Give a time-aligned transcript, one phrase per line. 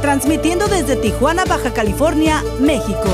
[0.00, 3.08] transmitiendo desde Tijuana, Baja California, México.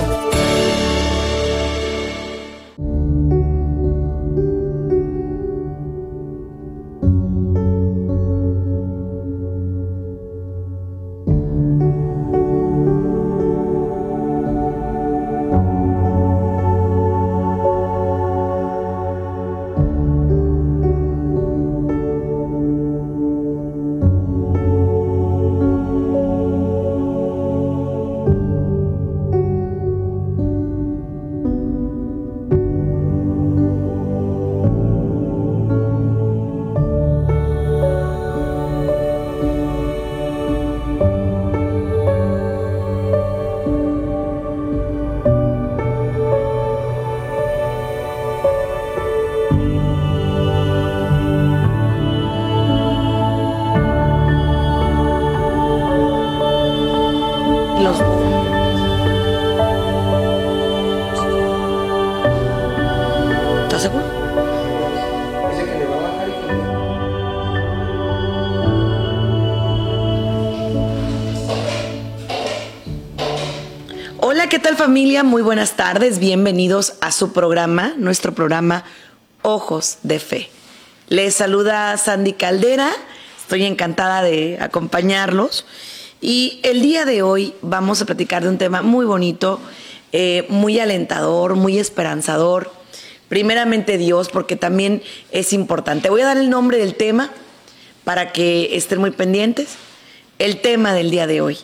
[74.55, 75.25] ¿Qué tal familia?
[75.25, 78.85] Muy buenas tardes, bienvenidos a su programa, nuestro programa
[79.43, 80.49] Ojos de Fe.
[81.09, 82.93] Les saluda Sandy Caldera,
[83.37, 85.67] estoy encantada de acompañarlos
[86.21, 89.59] y el día de hoy vamos a platicar de un tema muy bonito,
[90.13, 92.71] eh, muy alentador, muy esperanzador.
[93.29, 95.03] Primeramente Dios, porque también
[95.33, 96.11] es importante.
[96.11, 97.33] Voy a dar el nombre del tema
[98.05, 99.71] para que estén muy pendientes.
[100.39, 101.59] El tema del día de hoy.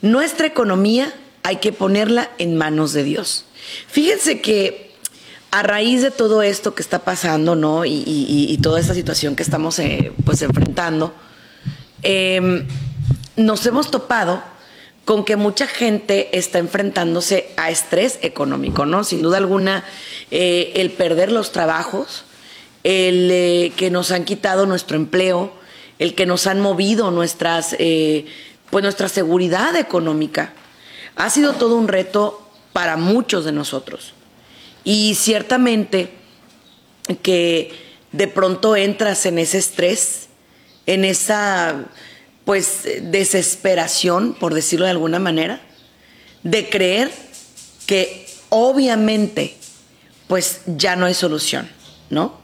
[0.00, 1.12] Nuestra economía
[1.42, 3.44] hay que ponerla en manos de Dios.
[3.88, 4.92] Fíjense que
[5.50, 7.84] a raíz de todo esto que está pasando, ¿no?
[7.84, 11.12] Y, toda esta situación que estamos eh, pues enfrentando,
[12.02, 12.66] em,
[13.36, 14.42] nos hemos topado
[15.04, 19.04] con que mucha gente está enfrentándose a estrés económico, ¿no?
[19.04, 19.84] Sin duda alguna,
[20.30, 22.24] eh, el perder los trabajos,
[22.84, 25.52] el eh, que nos han quitado nuestro empleo,
[25.98, 27.76] el que nos han movido nuestras,
[28.70, 30.54] pues nuestra seguridad económica
[31.16, 34.14] ha sido todo un reto para muchos de nosotros.
[34.84, 36.10] Y ciertamente
[37.22, 37.72] que
[38.12, 40.28] de pronto entras en ese estrés,
[40.86, 41.86] en esa
[42.44, 45.60] pues desesperación, por decirlo de alguna manera,
[46.42, 47.10] de creer
[47.86, 49.56] que obviamente
[50.26, 51.68] pues ya no hay solución,
[52.10, 52.40] ¿no?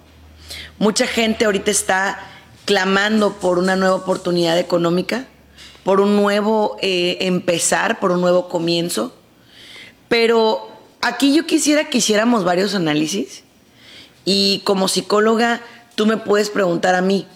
[0.79, 2.21] Mucha gente ahorita está
[2.65, 5.27] clamando por una nueva oportunidad económica,
[5.89, 9.15] por un nuevo eh, empezar, por un nuevo comienzo.
[10.11, 13.43] Pero aquí yo quisiera que hiciéramos varios análisis
[14.27, 15.63] y como psicóloga
[15.95, 17.27] tú me puedes preguntar a mí,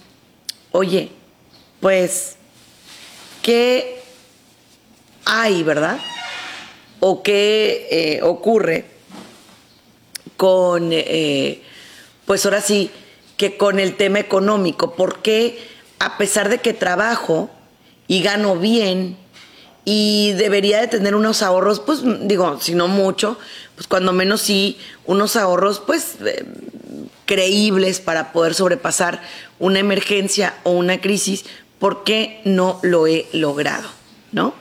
[0.71, 1.13] oye,
[1.81, 2.37] pues,
[3.41, 4.03] ¿qué
[5.25, 5.99] hay, verdad?
[7.01, 8.85] ¿O qué eh, ocurre
[10.37, 11.63] con, eh,
[12.27, 12.91] pues ahora sí,
[13.39, 14.95] que con el tema económico?
[14.95, 15.59] ¿Por qué
[16.01, 17.49] a pesar de que trabajo,
[18.13, 19.17] y gano bien
[19.87, 23.39] y debería de tener unos ahorros, pues digo, si no mucho,
[23.75, 26.45] pues cuando menos sí, unos ahorros pues eh,
[27.25, 29.23] creíbles para poder sobrepasar
[29.59, 31.47] una emergencia o una crisis,
[31.79, 33.89] ¿por qué no lo he logrado?
[34.31, 34.53] ¿No?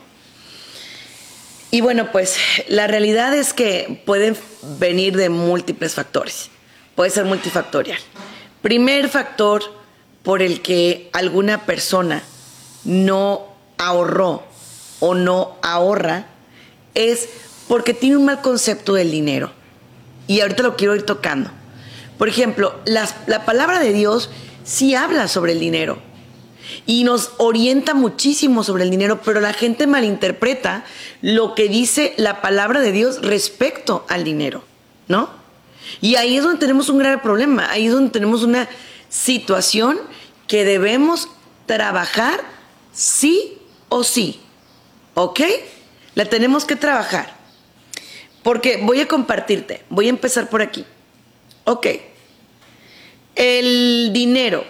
[1.72, 2.38] Y bueno, pues
[2.70, 4.38] la realidad es que pueden
[4.80, 6.50] venir de múltiples factores,
[6.96, 8.00] puede ser multifactorial.
[8.62, 9.62] Primer factor
[10.24, 12.24] por el que alguna persona
[12.84, 13.48] no
[13.78, 14.44] ahorró
[15.00, 16.28] o no ahorra
[16.94, 17.30] es
[17.68, 19.52] porque tiene un mal concepto del dinero.
[20.28, 21.50] Y ahorita lo quiero ir tocando.
[22.18, 24.30] Por ejemplo, la palabra de Dios
[24.64, 26.00] sí habla sobre el dinero
[26.86, 30.86] y nos orienta muchísimo sobre el dinero, pero la gente malinterpreta
[31.22, 34.64] lo que dice la palabra de Dios respecto al dinero,
[35.08, 35.30] ¿no?
[36.00, 38.68] Y ahí es donde tenemos un grave problema, ahí es donde tenemos una
[39.10, 40.00] situación
[40.48, 41.30] que debemos
[41.66, 42.42] trabajar
[42.92, 43.58] sí
[43.90, 44.40] o sí.
[45.14, 45.42] ¿Ok?
[46.16, 47.36] La tenemos que trabajar.
[48.44, 50.86] Porque voy a compartirte, voy a empezar por aquí.
[51.66, 51.88] Ok.
[53.36, 54.66] ¿El dinero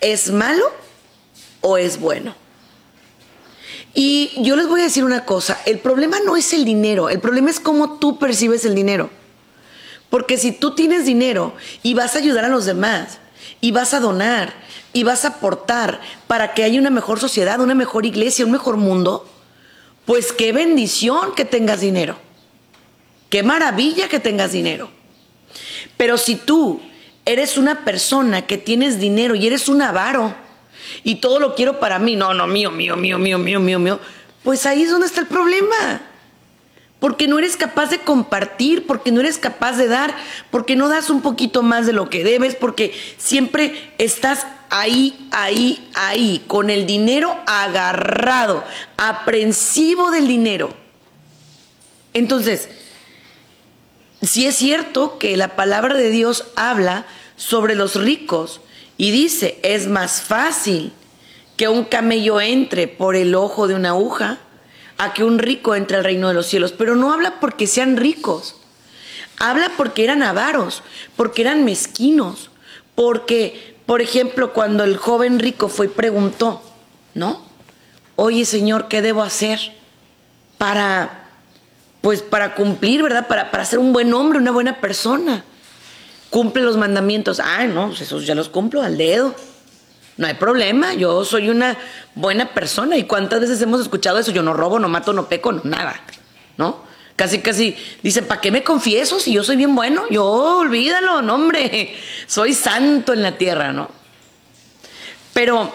[0.00, 0.64] es malo
[1.60, 2.34] o es bueno?
[3.92, 7.20] Y yo les voy a decir una cosa, el problema no es el dinero, el
[7.20, 9.10] problema es cómo tú percibes el dinero.
[10.08, 13.18] Porque si tú tienes dinero y vas a ayudar a los demás,
[13.60, 14.52] y vas a donar,
[14.92, 18.76] y vas a aportar para que haya una mejor sociedad, una mejor iglesia, un mejor
[18.76, 19.28] mundo,
[20.04, 22.16] pues qué bendición que tengas dinero.
[23.28, 24.90] Qué maravilla que tengas dinero.
[25.96, 26.80] Pero si tú
[27.24, 30.34] eres una persona que tienes dinero y eres un avaro
[31.04, 34.00] y todo lo quiero para mí, no, no, mío, mío, mío, mío, mío, mío, mío,
[34.42, 36.09] pues ahí es donde está el problema.
[37.00, 40.14] Porque no eres capaz de compartir, porque no eres capaz de dar,
[40.50, 45.90] porque no das un poquito más de lo que debes, porque siempre estás ahí, ahí,
[45.94, 48.62] ahí, con el dinero agarrado,
[48.96, 50.70] aprensivo del dinero.
[52.12, 52.68] Entonces,
[54.22, 57.06] si es cierto que la palabra de Dios habla
[57.36, 58.60] sobre los ricos
[58.98, 60.92] y dice, es más fácil
[61.56, 64.38] que un camello entre por el ojo de una aguja
[65.00, 67.96] a que un rico entre al reino de los cielos, pero no habla porque sean
[67.96, 68.56] ricos.
[69.38, 70.82] Habla porque eran avaros,
[71.16, 72.50] porque eran mezquinos,
[72.94, 76.60] porque, por ejemplo, cuando el joven rico fue y preguntó,
[77.14, 77.40] ¿no?
[78.16, 79.58] Oye, Señor, ¿qué debo hacer
[80.58, 81.28] para
[82.02, 83.26] pues para cumplir, ¿verdad?
[83.26, 85.44] Para, para ser un buen hombre, una buena persona.
[86.28, 87.40] Cumple los mandamientos.
[87.40, 89.34] Ah, no, pues esos ya los cumplo al dedo.
[90.20, 91.78] No hay problema, yo soy una
[92.14, 92.98] buena persona.
[92.98, 94.30] ¿Y cuántas veces hemos escuchado eso?
[94.30, 95.98] Yo no robo, no mato, no peco, no, nada.
[96.58, 96.82] ¿No?
[97.16, 100.02] Casi, casi dicen, ¿para qué me confieso si yo soy bien bueno?
[100.10, 101.96] Yo, olvídalo, no, hombre.
[102.26, 103.88] Soy santo en la tierra, ¿no?
[105.32, 105.72] Pero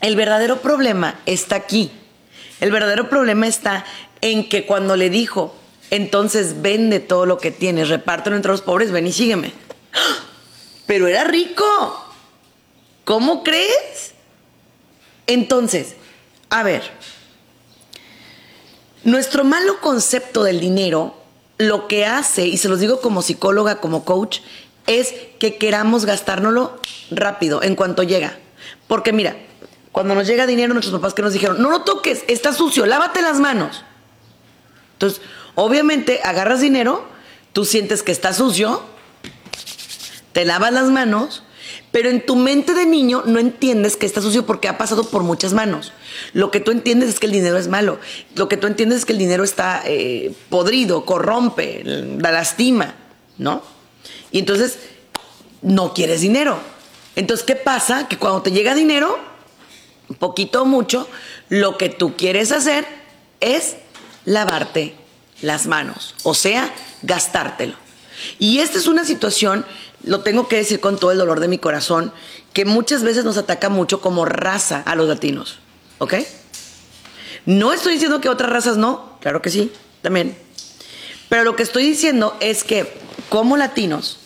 [0.00, 1.90] el verdadero problema está aquí.
[2.62, 3.84] El verdadero problema está
[4.22, 5.54] en que cuando le dijo,
[5.90, 9.52] entonces vende todo lo que tienes, repártelo entre los pobres, ven y sígueme.
[10.86, 12.05] Pero era rico.
[13.06, 14.14] ¿Cómo crees?
[15.28, 15.94] Entonces,
[16.50, 16.82] a ver,
[19.04, 21.14] nuestro malo concepto del dinero
[21.56, 24.40] lo que hace, y se los digo como psicóloga, como coach,
[24.88, 26.80] es que queramos gastárnoslo
[27.12, 28.38] rápido, en cuanto llega.
[28.88, 29.36] Porque mira,
[29.92, 33.22] cuando nos llega dinero, nuestros papás que nos dijeron, no lo toques, está sucio, lávate
[33.22, 33.84] las manos.
[34.94, 35.22] Entonces,
[35.54, 37.06] obviamente agarras dinero,
[37.52, 38.82] tú sientes que está sucio,
[40.32, 41.44] te lavas las manos,
[41.96, 45.22] pero en tu mente de niño no entiendes que está sucio porque ha pasado por
[45.22, 45.94] muchas manos.
[46.34, 47.98] Lo que tú entiendes es que el dinero es malo.
[48.34, 52.96] Lo que tú entiendes es que el dinero está eh, podrido, corrompe, la lastima,
[53.38, 53.62] ¿no?
[54.30, 54.78] Y entonces
[55.62, 56.58] no quieres dinero.
[57.14, 58.08] Entonces, ¿qué pasa?
[58.08, 59.18] Que cuando te llega dinero,
[60.18, 61.08] poquito o mucho,
[61.48, 62.86] lo que tú quieres hacer
[63.40, 63.76] es
[64.26, 64.94] lavarte
[65.40, 67.76] las manos, o sea, gastártelo.
[68.38, 69.64] Y esta es una situación,
[70.06, 72.12] lo tengo que decir con todo el dolor de mi corazón,
[72.52, 75.58] que muchas veces nos ataca mucho como raza a los latinos,
[75.98, 76.14] ¿ok?
[77.44, 79.72] No estoy diciendo que otras razas no, claro que sí,
[80.02, 80.36] también.
[81.28, 82.92] Pero lo que estoy diciendo es que
[83.28, 84.18] como latinos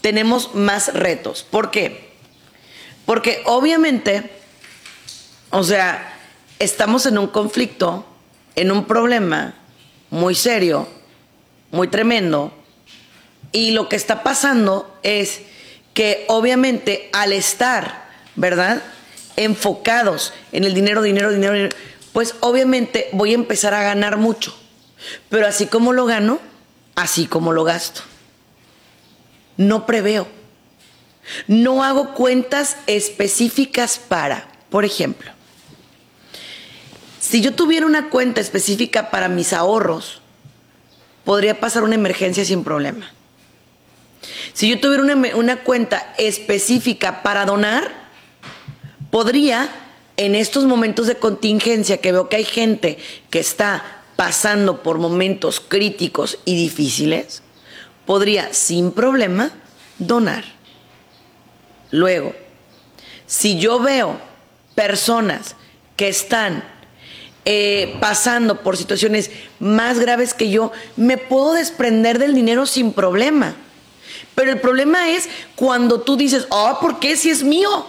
[0.00, 1.42] tenemos más retos.
[1.42, 2.12] ¿Por qué?
[3.04, 4.30] Porque obviamente,
[5.50, 6.16] o sea,
[6.58, 8.06] estamos en un conflicto
[8.54, 9.54] en un problema
[10.10, 10.88] muy serio,
[11.70, 12.52] muy tremendo,
[13.52, 15.40] y lo que está pasando es
[15.94, 18.82] que obviamente al estar, ¿verdad?
[19.36, 21.76] Enfocados en el dinero, dinero, dinero, dinero,
[22.12, 24.56] pues obviamente voy a empezar a ganar mucho.
[25.28, 26.40] Pero así como lo gano,
[26.94, 28.02] así como lo gasto.
[29.56, 30.26] No preveo.
[31.46, 35.32] No hago cuentas específicas para, por ejemplo,
[37.18, 40.20] si yo tuviera una cuenta específica para mis ahorros,
[41.24, 43.10] podría pasar una emergencia sin problema.
[44.56, 45.02] Si yo tuviera
[45.34, 47.92] una, cuenta específica para donar,
[49.10, 49.68] podría,
[50.16, 52.96] en estos momentos de contingencia, que veo que hay gente
[53.28, 57.42] que está pasando por momentos críticos y difíciles,
[58.06, 59.50] podría sin problema
[59.98, 60.44] donar.
[61.90, 62.34] Luego,
[63.26, 64.18] si yo veo
[64.74, 65.54] personas
[65.96, 66.64] que están
[67.44, 73.54] eh, pasando por situaciones más graves que yo, me puedo desprender del dinero sin problema.
[74.36, 77.86] Pero el problema es cuando tú dices, oh, ¿por qué si es mío?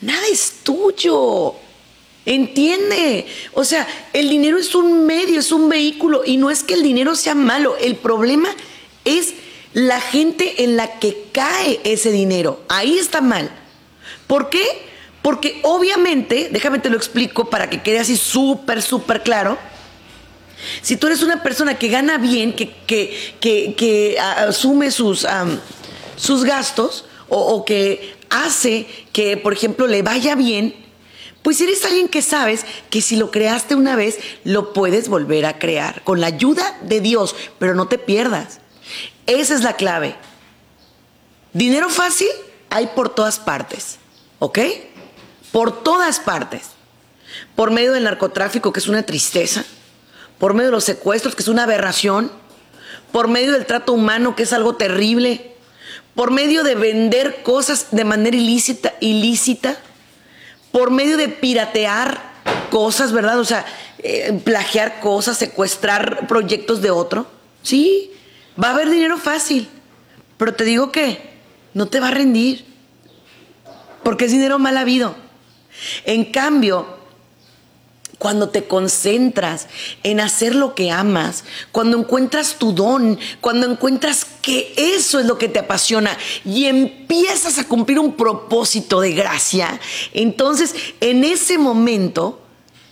[0.00, 1.54] Nada es tuyo.
[2.26, 3.26] Entiende.
[3.54, 6.82] O sea, el dinero es un medio, es un vehículo y no es que el
[6.82, 7.76] dinero sea malo.
[7.76, 8.48] El problema
[9.04, 9.34] es
[9.72, 12.60] la gente en la que cae ese dinero.
[12.68, 13.48] Ahí está mal.
[14.26, 14.66] ¿Por qué?
[15.22, 19.56] Porque obviamente, déjame te lo explico para que quede así súper, súper claro.
[20.80, 25.26] Si tú eres una persona que gana bien, que, que, asume sus,
[26.16, 30.74] sus gastos o que hace que, por ejemplo, le vaya bien,
[31.42, 35.58] Pues eres alguien que sabes que si lo creaste una vez, lo puedes volver a
[35.58, 38.60] crear con la ayuda de Dios, pero no te pierdas.
[39.26, 40.14] Esa es la clave.
[41.52, 42.28] Dinero fácil
[42.70, 43.98] hay por todas partes,
[44.38, 44.58] ¿ok?
[45.50, 46.70] Por todas partes.
[47.56, 49.64] Por medio del narcotráfico, que es una tristeza.
[50.42, 52.32] Por medio de los secuestros, que es una aberración.
[53.12, 55.54] Por medio del trato humano, que es algo terrible.
[56.16, 59.78] Por medio de vender cosas de manera ilícita, ilícita
[60.72, 62.20] por medio de piratear
[62.70, 63.38] cosas, ¿verdad?
[63.38, 63.64] O sea,
[63.98, 67.28] eh, plagiar cosas, secuestrar proyectos de otro.
[67.62, 68.10] Sí,
[68.60, 69.68] va a haber dinero fácil,
[70.38, 71.20] pero te digo que
[71.72, 72.64] no te va a rendir,
[74.02, 75.14] porque es dinero mal habido.
[76.04, 77.01] En cambio,
[78.22, 79.66] cuando te concentras
[80.04, 85.38] en hacer lo que amas, cuando encuentras tu don, cuando encuentras que eso es lo
[85.38, 89.80] que te apasiona y empiezas a cumplir un propósito de gracia,
[90.14, 92.40] entonces en ese momento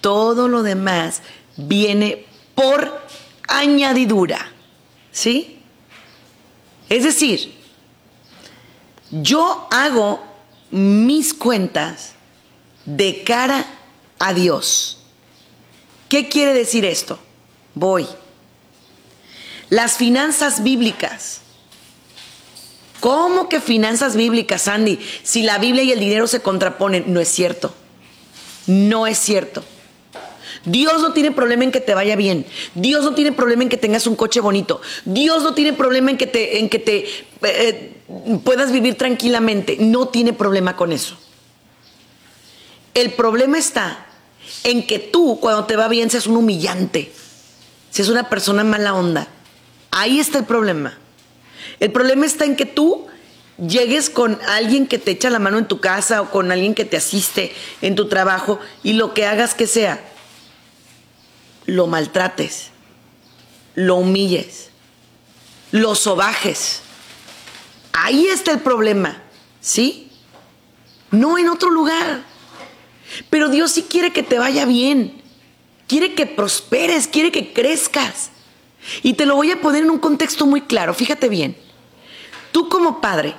[0.01, 1.23] todo lo demás
[1.57, 3.01] viene por
[3.47, 4.51] añadidura.
[5.13, 5.61] ¿Sí?
[6.89, 7.55] Es decir,
[9.13, 10.25] yo hago
[10.73, 12.15] mis cuentas
[12.85, 13.65] de cara
[14.19, 15.00] a Dios.
[16.11, 17.21] ¿Qué quiere decir esto?
[17.73, 18.05] Voy.
[19.71, 21.41] Las finanzas bíblicas.
[22.99, 24.99] ¿Cómo que finanzas bíblicas, Andy?
[25.23, 27.73] Si la Biblia y el dinero se contraponen, no es cierto.
[28.67, 29.63] No es cierto.
[30.65, 32.45] Dios no tiene problema en que te vaya bien.
[32.75, 34.81] Dios no tiene problema en que tengas un coche bonito.
[35.05, 37.07] Dios no tiene problema en que te, en que te
[37.43, 37.93] eh,
[38.43, 39.77] puedas vivir tranquilamente.
[39.79, 41.17] No tiene problema con eso.
[42.95, 44.09] El problema está
[44.65, 47.13] en que tú, cuando te va bien, seas un humillante,
[47.91, 49.29] seas una persona mala onda.
[49.91, 50.99] Ahí está el problema.
[51.79, 53.07] El problema está en que tú
[53.59, 56.85] llegues con alguien que te echa la mano en tu casa o con alguien que
[56.85, 60.03] te asiste en tu trabajo y lo que hagas que sea,
[61.67, 62.71] lo maltrates,
[63.75, 64.71] lo humilles,
[65.71, 66.81] lo sobajes.
[67.93, 69.23] Ahí está el problema,
[69.61, 70.11] ¿sí?
[71.11, 72.30] No en otro lugar.
[73.29, 75.21] Pero Dios sí quiere que te vaya bien.
[75.87, 78.31] Quiere que prosperes, quiere que crezcas.
[79.03, 80.95] Y te lo voy a poner en un contexto muy claro.
[80.95, 81.57] Fíjate bien.
[82.53, 83.35] Tú como padre,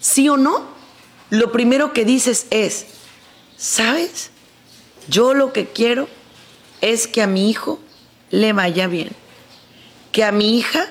[0.00, 0.64] sí o no,
[1.30, 2.86] lo primero que dices es,
[3.56, 4.30] ¿sabes?
[5.08, 6.08] Yo lo que quiero
[6.80, 7.80] es que a mi hijo
[8.30, 9.10] le vaya bien.
[10.12, 10.86] Que a mi hija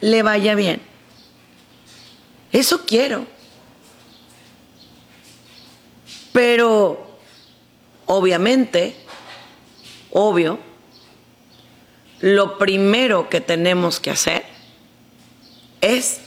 [0.00, 0.80] le vaya bien.
[2.52, 3.26] Eso quiero.
[6.32, 7.09] Pero
[8.12, 8.96] obviamente,
[10.10, 10.58] obvio,
[12.18, 14.44] lo primero que tenemos que hacer
[15.80, 16.18] es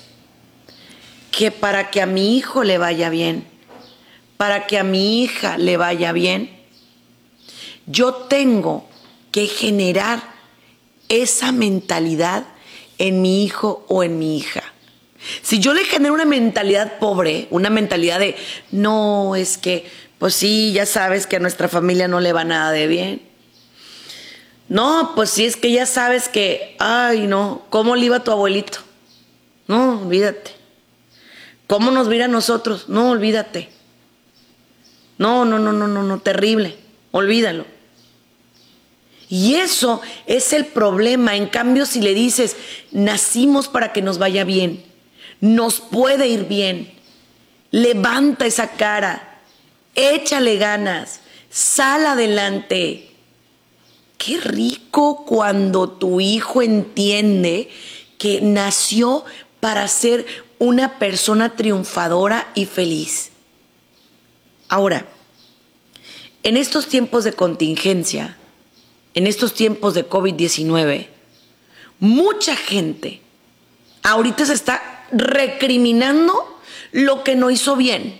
[1.29, 3.45] que para que a mi hijo le vaya bien,
[4.37, 6.57] para que a mi hija le vaya bien,
[7.85, 8.87] yo tengo
[9.33, 10.23] que generar
[11.09, 12.45] esa mentalidad
[12.97, 14.63] en mi hijo o en mi hija.
[15.41, 18.35] Si yo le genero una mentalidad pobre, una mentalidad de,
[18.71, 19.85] no, es que
[20.23, 23.21] pues sí, ya sabes que a nuestra familia no le va nada de bien.
[24.69, 28.79] No, pues sí, es que ya sabes que, ay, no, ¿cómo le iba tu abuelito?
[29.67, 30.51] No, olvídate.
[31.67, 32.87] ¿Cómo nos mira a nosotros?
[32.87, 33.67] No, olvídate.
[35.17, 36.77] No, no, no, no, no, no, terrible.
[37.11, 37.65] Olvídalo.
[39.27, 41.35] Y eso es el problema.
[41.35, 42.55] En cambio, si le dices,
[42.93, 44.85] nacimos para que nos vaya bien,
[45.41, 46.93] nos puede ir bien,
[47.71, 49.32] levanta esa cara,
[49.95, 53.09] échale ganas, sal adelante.
[54.17, 57.69] Qué rico cuando tu hijo entiende
[58.17, 59.25] que nació
[59.59, 60.25] para ser
[60.59, 63.31] una persona triunfadora y feliz.
[64.69, 65.05] Ahora,
[66.43, 68.37] en estos tiempos de contingencia,
[69.13, 71.07] en estos tiempos de COVID-19,
[71.99, 73.21] mucha gente
[74.03, 76.59] ahorita se está recriminando
[76.91, 78.19] lo que no hizo bien.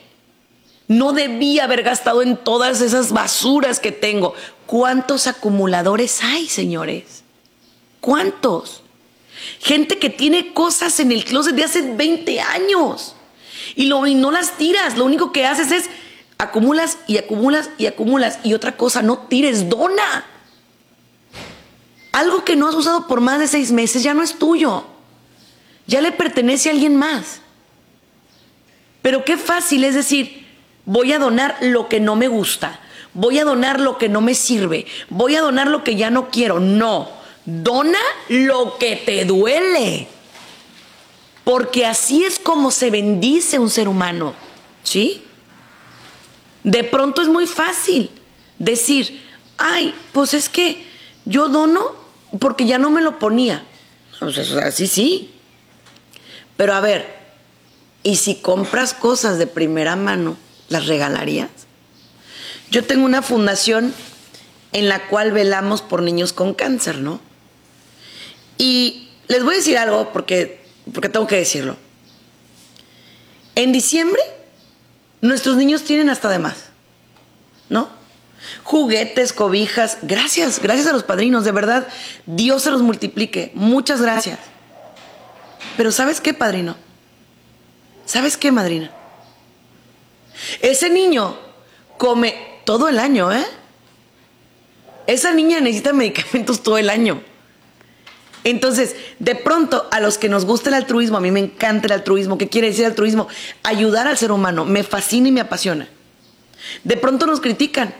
[0.87, 4.33] No debía haber gastado en todas esas basuras que tengo.
[4.65, 7.23] ¿Cuántos acumuladores hay, señores?
[8.01, 8.81] ¿Cuántos?
[9.59, 13.15] Gente que tiene cosas en el closet de hace 20 años
[13.75, 14.97] y, lo, no las tiras.
[14.97, 15.89] Lo único que haces es
[16.37, 18.39] acumulas y acumulas y acumulas.
[18.43, 20.25] Y otra cosa, no tires, dona.
[22.11, 24.85] Algo que no has usado por más de seis meses ya no es tuyo.
[25.87, 27.41] Ya le pertenece a alguien más.
[29.01, 30.42] Pero qué fácil es decir,
[30.85, 32.79] Voy a donar lo que no me gusta.
[33.13, 34.85] Voy a donar lo que no me sirve.
[35.09, 36.59] Voy a donar lo que ya no quiero.
[36.59, 37.09] No,
[37.45, 37.99] dona
[38.29, 40.07] lo que te duele.
[41.43, 44.33] Porque así es como se bendice un ser humano.
[44.83, 45.23] ¿Sí?
[46.63, 48.09] De pronto es muy fácil
[48.57, 49.21] decir,
[49.57, 50.85] ay, pues es que
[51.25, 51.95] yo dono
[52.39, 53.63] porque ya no me lo ponía.
[54.19, 55.33] Pues así sí.
[56.57, 57.05] Pero a ver,
[58.03, 60.37] ¿y si compras cosas de primera mano,
[60.69, 61.49] las regalarías?
[62.71, 63.93] Yo tengo una fundación
[64.71, 67.21] en la cual velamos por niños con cáncer, ¿no?
[68.57, 71.77] Y les voy a decir algo porque, porque tengo que decirlo.
[73.55, 74.21] En diciembre,
[75.21, 76.65] nuestros niños tienen hasta de más,
[77.69, 77.89] ¿no?
[78.63, 81.87] Juguetes, cobijas, gracias, gracias a los padrinos, de verdad,
[82.25, 84.39] Dios se los multiplique, muchas gracias.
[85.77, 86.75] Pero ¿sabes qué, padrino?
[88.05, 88.91] ¿Sabes qué, madrina?
[90.61, 91.37] Ese niño
[91.97, 92.35] come
[92.65, 93.45] todo el año, ¿eh?
[95.07, 97.21] Esa niña necesita medicamentos todo el año.
[98.45, 101.93] Entonces, de pronto, a los que nos gusta el altruismo, a mí me encanta el
[101.93, 102.37] altruismo.
[102.37, 103.27] ¿Qué quiere decir altruismo?
[103.63, 104.65] Ayudar al ser humano.
[104.65, 105.87] Me fascina y me apasiona.
[106.83, 107.93] De pronto nos critican.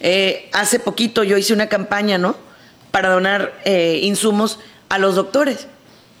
[0.00, 2.36] Eh, hace poquito yo hice una campaña, ¿no?
[2.90, 4.58] Para donar eh, insumos
[4.90, 5.68] a los doctores.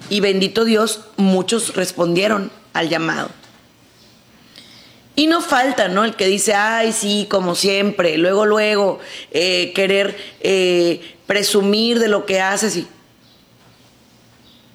[0.08, 3.28] Y bendito Dios, muchos respondieron al llamado.
[5.14, 6.04] Y no falta, ¿no?
[6.04, 8.98] El que dice, ay, sí, como siempre, luego, luego,
[9.30, 12.86] eh, querer eh, presumir de lo que haces y...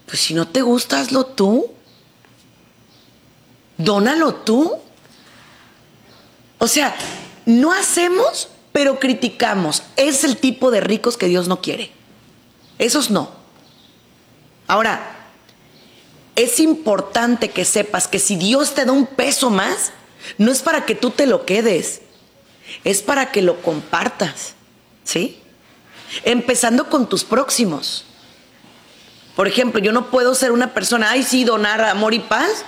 [0.06, 1.70] Pues si no te gusta, hazlo tú.
[3.78, 4.74] Dónalo tú.
[6.60, 6.96] O sea,
[7.46, 9.84] no hacemos, pero criticamos.
[9.98, 11.92] Es el tipo de ricos que Dios no quiere.
[12.80, 13.32] Esos no.
[14.68, 15.18] Ahora,
[16.38, 19.92] es importante que sepas que si Dios te da un peso más,
[20.38, 22.02] no es para que tú te lo quedes,
[22.84, 24.54] es para que lo compartas,
[25.04, 25.40] ¿sí?
[26.24, 28.06] Empezando con tus próximos.
[29.36, 32.66] Por ejemplo, yo no puedo ser una persona, ay, sí, donar amor y paz,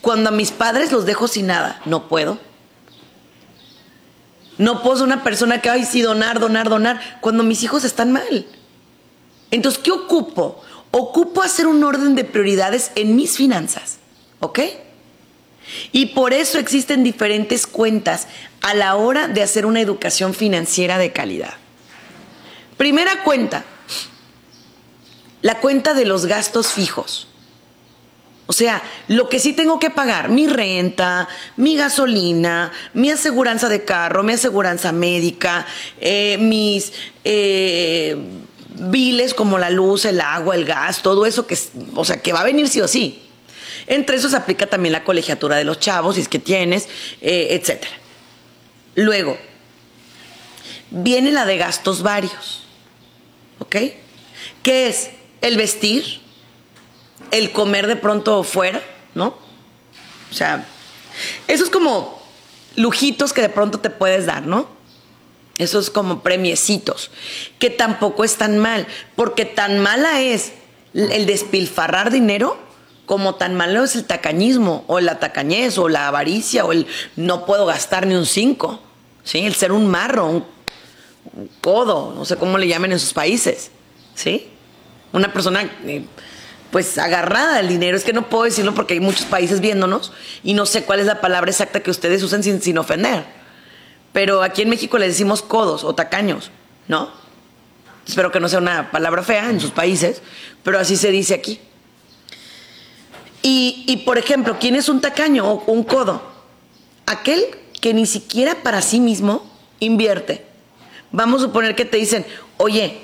[0.00, 1.80] cuando a mis padres los dejo sin nada.
[1.84, 2.38] No puedo.
[4.58, 8.12] No puedo ser una persona que, ay, sí, donar, donar, donar, cuando mis hijos están
[8.12, 8.46] mal.
[9.50, 10.62] Entonces, ¿qué ocupo?
[10.92, 13.98] ocupo hacer un orden de prioridades en mis finanzas,
[14.38, 14.60] ¿ok?
[15.92, 18.28] Y por eso existen diferentes cuentas
[18.60, 21.54] a la hora de hacer una educación financiera de calidad.
[22.76, 23.64] Primera cuenta,
[25.40, 27.28] la cuenta de los gastos fijos.
[28.46, 33.84] O sea, lo que sí tengo que pagar, mi renta, mi gasolina, mi aseguranza de
[33.84, 35.66] carro, mi aseguranza médica,
[36.00, 36.92] eh, mis...
[37.24, 38.16] Eh,
[38.74, 41.58] biles como la luz, el agua, el gas, todo eso que,
[41.94, 43.22] o sea, que va a venir sí o sí.
[43.86, 46.88] Entre eso se aplica también la colegiatura de los chavos, si es que tienes,
[47.20, 47.84] eh, etc.
[48.94, 49.38] Luego,
[50.90, 52.64] viene la de gastos varios,
[53.58, 53.76] ¿ok?
[54.62, 55.10] ¿Qué es?
[55.40, 56.20] El vestir,
[57.30, 58.82] el comer de pronto fuera,
[59.14, 59.36] ¿no?
[60.30, 60.66] O sea,
[61.48, 62.22] eso es como
[62.76, 64.68] lujitos que de pronto te puedes dar, ¿no?
[65.58, 67.10] Esos como premiecitos,
[67.58, 70.52] que tampoco están mal, porque tan mala es
[70.94, 72.58] el despilfarrar dinero
[73.06, 76.86] como tan malo es el tacañismo, o la tacañez, o la avaricia, o el
[77.16, 78.80] no puedo gastar ni un cinco,
[79.24, 79.40] ¿sí?
[79.40, 80.44] El ser un marro, un,
[81.60, 83.70] codo, no sé cómo le llamen en sus países,
[84.14, 84.48] ¿sí?
[85.12, 86.04] Una persona, eh,
[86.70, 87.96] pues, agarrada al dinero.
[87.96, 90.12] Es que no puedo decirlo porque hay muchos países viéndonos
[90.42, 93.42] y no sé cuál es la palabra exacta que ustedes usan sin, sin ofender
[94.12, 96.50] pero aquí en México le decimos codos o tacaños,
[96.86, 97.10] ¿no?
[98.06, 100.22] Espero que no sea una palabra fea en sus países,
[100.62, 101.60] pero así se dice aquí.
[103.42, 106.22] Y, por ejemplo, ¿quién es un tacaño o un codo?
[107.06, 107.44] Aquel
[107.80, 109.50] que ni siquiera para sí mismo
[109.80, 110.44] invierte.
[111.10, 112.24] Vamos a suponer que te dicen,
[112.56, 113.00] oye,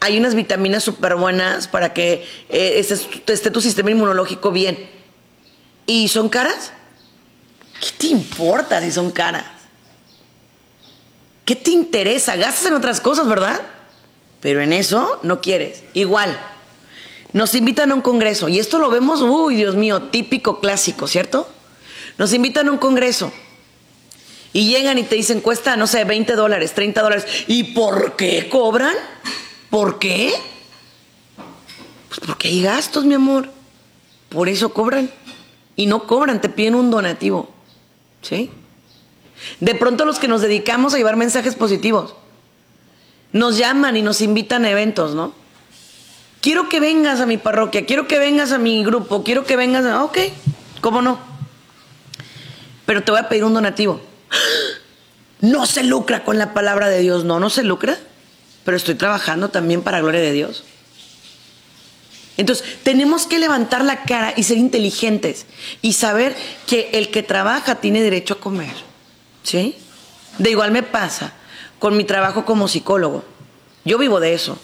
[0.00, 2.84] hay unas vitaminas súper buenas para que eh,
[3.26, 4.88] esté tu sistema inmunológico bien.
[5.86, 6.72] ¿Y son caras?
[7.80, 9.46] ¿Qué te importa si son caras?
[11.44, 12.36] ¿Qué te interesa?
[12.36, 13.62] Gastas en otras cosas, ¿verdad?
[14.40, 15.82] Pero en eso no quieres.
[15.94, 16.38] Igual,
[17.32, 21.48] nos invitan a un congreso y esto lo vemos, uy, Dios mío, típico clásico, ¿cierto?
[22.16, 23.32] Nos invitan a un congreso
[24.52, 27.26] y llegan y te dicen, cuesta, no sé, 20 dólares, 30 dólares.
[27.46, 28.94] ¿Y por qué cobran?
[29.70, 30.32] ¿Por qué?
[32.08, 33.50] Pues porque hay gastos, mi amor.
[34.30, 35.10] Por eso cobran.
[35.76, 37.50] Y no cobran, te piden un donativo.
[38.22, 38.50] ¿Sí?
[39.60, 42.14] De pronto los que nos dedicamos a llevar mensajes positivos,
[43.32, 45.32] nos llaman y nos invitan a eventos, ¿no?
[46.48, 49.84] Quiero que vengas a mi parroquia, quiero que vengas a mi grupo, quiero que vengas
[49.84, 50.02] a...
[50.02, 50.16] Ok,
[50.80, 51.20] ¿cómo no?
[52.86, 54.00] Pero te voy a pedir un donativo.
[55.42, 57.98] No se lucra con la palabra de Dios, no, no se lucra,
[58.64, 60.64] pero estoy trabajando también para gloria de Dios.
[62.38, 65.44] Entonces, tenemos que levantar la cara y ser inteligentes
[65.82, 66.34] y saber
[66.66, 68.74] que el que trabaja tiene derecho a comer.
[69.42, 69.76] ¿Sí?
[70.38, 71.34] De igual me pasa.
[71.78, 73.22] con mi trabajo como psicólogo.
[73.84, 74.58] Yo vivo de eso.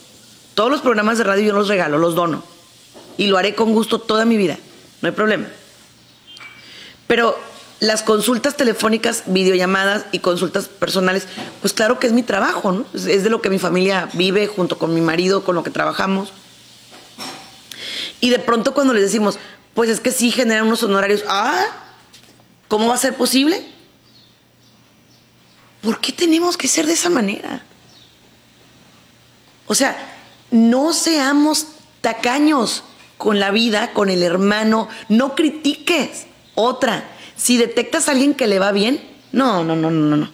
[0.54, 2.42] Todos los programas de radio yo los regalo, los dono.
[3.16, 4.58] Y lo haré con gusto toda mi vida.
[5.02, 5.46] No hay problema.
[7.06, 7.38] Pero
[7.80, 11.26] las consultas telefónicas, videollamadas y consultas personales,
[11.60, 12.86] pues claro que es mi trabajo, ¿no?
[12.94, 16.32] Es de lo que mi familia vive junto con mi marido, con lo que trabajamos.
[18.20, 19.38] Y de pronto cuando les decimos,
[19.74, 21.66] pues es que sí generan unos honorarios, ah,
[22.68, 23.66] ¿cómo va a ser posible?
[25.82, 27.62] ¿Por qué tenemos que ser de esa manera?
[29.66, 30.13] O sea,
[30.54, 31.66] no seamos
[32.00, 32.84] tacaños
[33.18, 36.26] con la vida, con el hermano, no critiques.
[36.54, 40.32] Otra, si detectas a alguien que le va bien, no, no, no, no, no.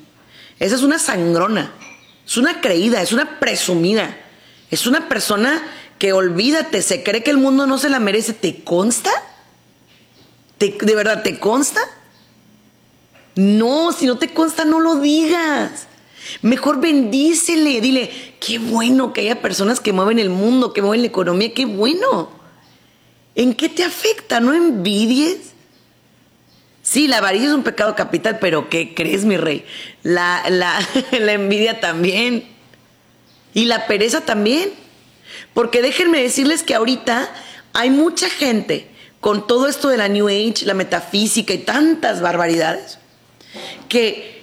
[0.58, 1.72] Esa es una sangrona,
[2.26, 4.14] es una creída, es una presumida,
[4.70, 5.62] es una persona
[5.98, 8.34] que olvídate, se cree que el mundo no se la merece.
[8.34, 9.10] ¿Te consta?
[10.58, 11.80] ¿De verdad te consta?
[13.36, 15.86] No, si no te consta, no lo digas.
[16.42, 21.08] Mejor bendícele, dile, qué bueno que haya personas que mueven el mundo, que mueven la
[21.08, 22.30] economía, qué bueno.
[23.34, 24.40] ¿En qué te afecta?
[24.40, 25.52] ¿No envidies?
[26.82, 29.64] Sí, la avaricia es un pecado capital, pero ¿qué crees, mi rey?
[30.02, 30.78] La, la,
[31.18, 32.44] la envidia también.
[33.54, 34.70] Y la pereza también.
[35.54, 37.32] Porque déjenme decirles que ahorita
[37.72, 38.88] hay mucha gente
[39.20, 42.98] con todo esto de la New Age, la metafísica y tantas barbaridades,
[43.88, 44.39] que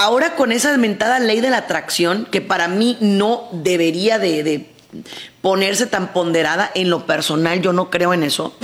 [0.00, 4.66] ahora con esa mentada ley de la atracción, que para mí no debería de, de
[5.42, 8.56] ponerse tan ponderada en lo personal, yo no creo en eso.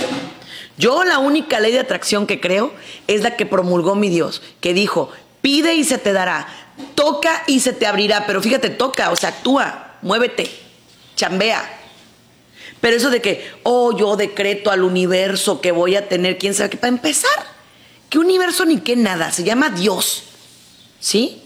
[0.79, 2.73] Yo la única ley de atracción que creo
[3.05, 6.47] es la que promulgó mi Dios, que dijo, pide y se te dará,
[6.95, 10.49] toca y se te abrirá, pero fíjate, toca, o sea, actúa, muévete,
[11.15, 11.63] chambea.
[12.81, 16.71] Pero eso de que, oh, yo decreto al universo que voy a tener, quién sabe
[16.71, 17.45] qué, para empezar,
[18.09, 19.31] ¿qué universo ni qué nada?
[19.31, 20.23] Se llama Dios,
[20.99, 21.41] ¿sí?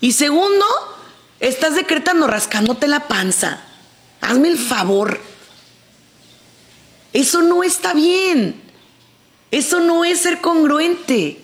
[0.00, 0.64] Y segundo,
[1.40, 3.62] estás decretando rascándote la panza.
[4.20, 5.20] Hazme el favor.
[7.12, 8.60] Eso no está bien.
[9.50, 11.42] Eso no es ser congruente.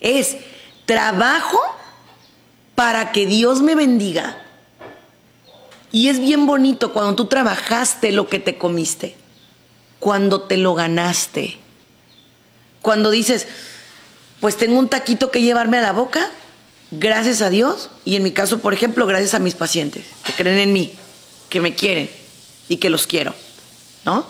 [0.00, 0.36] Es
[0.86, 1.60] trabajo
[2.74, 4.42] para que Dios me bendiga.
[5.90, 9.16] Y es bien bonito cuando tú trabajaste lo que te comiste,
[9.98, 11.56] cuando te lo ganaste,
[12.82, 13.46] cuando dices,
[14.40, 16.30] pues tengo un taquito que llevarme a la boca,
[16.90, 20.58] gracias a Dios, y en mi caso, por ejemplo, gracias a mis pacientes, que creen
[20.58, 20.92] en mí,
[21.48, 22.10] que me quieren
[22.68, 23.34] y que los quiero,
[24.04, 24.26] ¿no?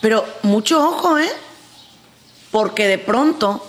[0.00, 1.30] Pero mucho ojo, ¿eh?
[2.50, 3.64] Porque de pronto,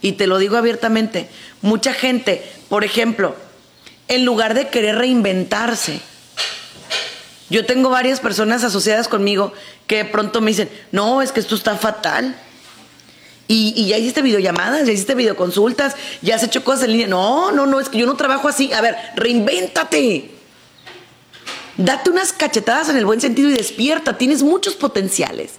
[0.00, 1.28] y te lo digo abiertamente,
[1.62, 3.36] mucha gente, por ejemplo,
[4.08, 6.00] en lugar de querer reinventarse.
[7.50, 9.52] Yo tengo varias personas asociadas conmigo
[9.86, 12.36] que de pronto me dicen, no, es que esto está fatal.
[13.48, 17.06] Y, ya hiciste videollamadas, ya hiciste videoconsultas, ya has hecho cosas en línea.
[17.06, 18.72] No, no, no, es que yo no trabajo así.
[18.72, 20.32] A ver, reinvéntate.
[21.76, 24.18] Date unas cachetadas en el buen sentido y despierta.
[24.18, 25.54] Tienes muchos potenciales.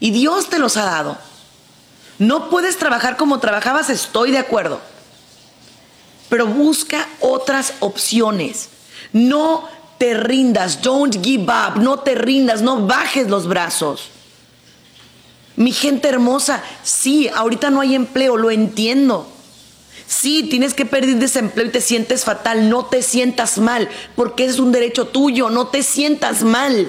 [0.00, 1.18] Y Dios te los ha dado.
[2.18, 4.80] No puedes trabajar como trabajabas, estoy de acuerdo
[6.32, 8.70] pero busca otras opciones.
[9.12, 9.68] No
[9.98, 14.08] te rindas, don't give up, no te rindas, no bajes los brazos.
[15.56, 19.28] Mi gente hermosa, sí, ahorita no hay empleo, lo entiendo.
[20.06, 24.58] Sí, tienes que perder desempleo y te sientes fatal, no te sientas mal, porque es
[24.58, 26.88] un derecho tuyo, no te sientas mal.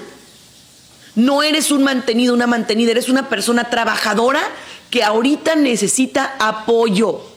[1.14, 4.42] No eres un mantenido, una mantenida, eres una persona trabajadora
[4.90, 7.34] que ahorita necesita apoyo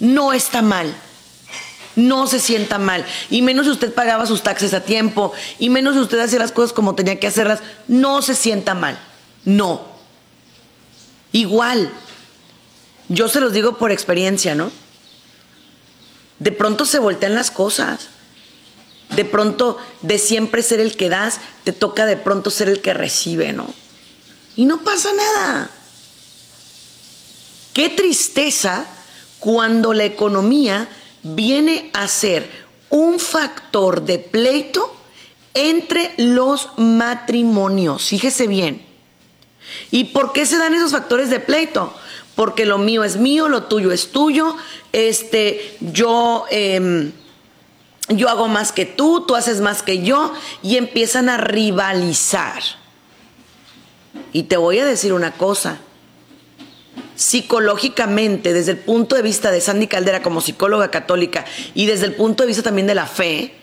[0.00, 0.94] no está mal.
[1.96, 3.04] No se sienta mal.
[3.30, 5.32] Y menos si usted pagaba sus taxes a tiempo.
[5.58, 7.60] Y menos si usted hacía las cosas como tenía que hacerlas.
[7.86, 8.98] No se sienta mal.
[9.44, 9.93] No.
[11.34, 11.90] Igual.
[13.08, 14.70] Yo se los digo por experiencia, ¿no?
[16.38, 18.06] De pronto se voltean las cosas.
[19.16, 22.94] De pronto, de siempre ser el que das, te toca de pronto ser el que
[22.94, 23.66] recibe, ¿no?
[24.54, 25.70] Y no pasa nada.
[27.72, 28.86] Qué tristeza
[29.40, 30.88] cuando la economía
[31.24, 32.48] viene a ser
[32.90, 34.94] un factor de pleito
[35.52, 38.04] entre los matrimonios.
[38.04, 38.93] Fíjese bien.
[39.90, 41.94] ¿Y por qué se dan esos factores de pleito?
[42.34, 44.56] Porque lo mío es mío, lo tuyo es tuyo,
[44.92, 47.12] este, yo, em,
[48.08, 50.32] yo hago más que tú, tú haces más que yo,
[50.62, 52.62] y empiezan a rivalizar.
[54.32, 55.78] Y te voy a decir una cosa,
[57.16, 62.14] psicológicamente, desde el punto de vista de Sandy Caldera como psicóloga católica y desde el
[62.14, 63.54] punto de vista también de la fe,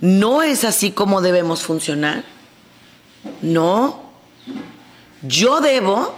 [0.00, 2.24] no es así como debemos funcionar.
[3.42, 4.07] No.
[5.22, 6.14] Yo debo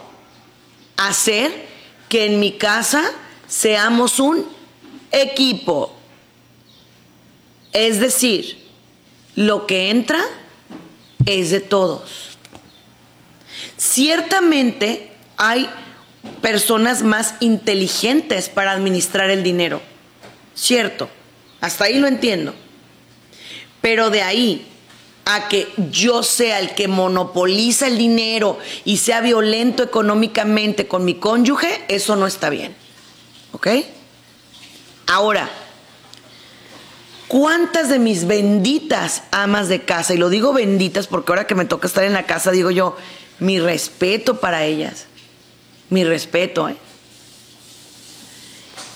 [0.96, 1.66] hacer
[2.08, 3.10] que en mi casa
[3.46, 4.46] seamos un
[5.10, 5.94] equipo.
[7.72, 8.58] Es decir,
[9.36, 10.20] lo que entra
[11.24, 12.38] es de todos.
[13.76, 15.68] Ciertamente hay
[16.42, 19.80] personas más inteligentes para administrar el dinero.
[20.54, 21.08] Cierto,
[21.60, 22.54] hasta ahí lo entiendo.
[23.80, 24.66] Pero de ahí
[25.24, 31.14] a que yo sea el que monopoliza el dinero y sea violento económicamente con mi
[31.14, 32.74] cónyuge, eso no está bien.
[33.52, 33.68] ¿Ok?
[35.06, 35.50] Ahora,
[37.28, 41.64] ¿cuántas de mis benditas amas de casa, y lo digo benditas porque ahora que me
[41.64, 42.96] toca estar en la casa, digo yo,
[43.38, 45.06] mi respeto para ellas,
[45.88, 46.76] mi respeto, ¿eh?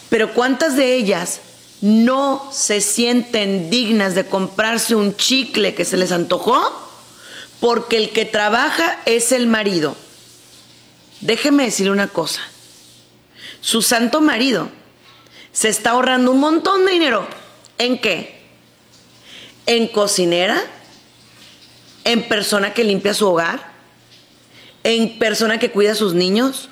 [0.09, 1.41] Pero ¿cuántas de ellas
[1.85, 6.59] no se sienten dignas de comprarse un chicle que se les antojó
[7.61, 9.95] porque el que trabaja es el marido.
[11.21, 12.41] Déjeme decirle una cosa.
[13.61, 14.71] Su santo marido
[15.53, 17.29] se está ahorrando un montón de dinero.
[17.77, 18.41] ¿En qué?
[19.67, 20.63] En cocinera,
[22.05, 23.75] en persona que limpia su hogar,
[24.85, 26.71] en persona que cuida a sus niños,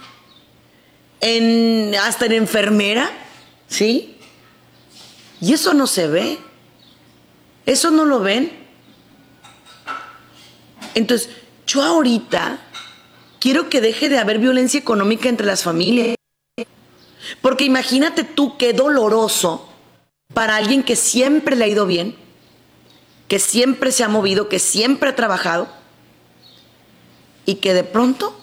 [1.21, 3.11] en hasta en enfermera,
[3.69, 4.17] ¿sí?
[5.43, 6.39] Y eso no se ve.
[7.67, 8.53] Eso no lo ven.
[10.95, 11.29] Entonces,
[11.67, 12.61] yo ahorita
[13.41, 16.15] quiero que deje de haber violencia económica entre las familias.
[17.41, 19.69] Porque imagínate tú qué doloroso
[20.33, 22.17] para alguien que siempre le ha ido bien,
[23.27, 25.69] que siempre se ha movido, que siempre ha trabajado,
[27.47, 28.39] y que de pronto,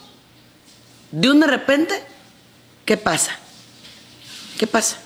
[1.12, 1.94] de un de repente,
[2.84, 3.38] ¿qué pasa?
[4.58, 4.98] ¿Qué pasa?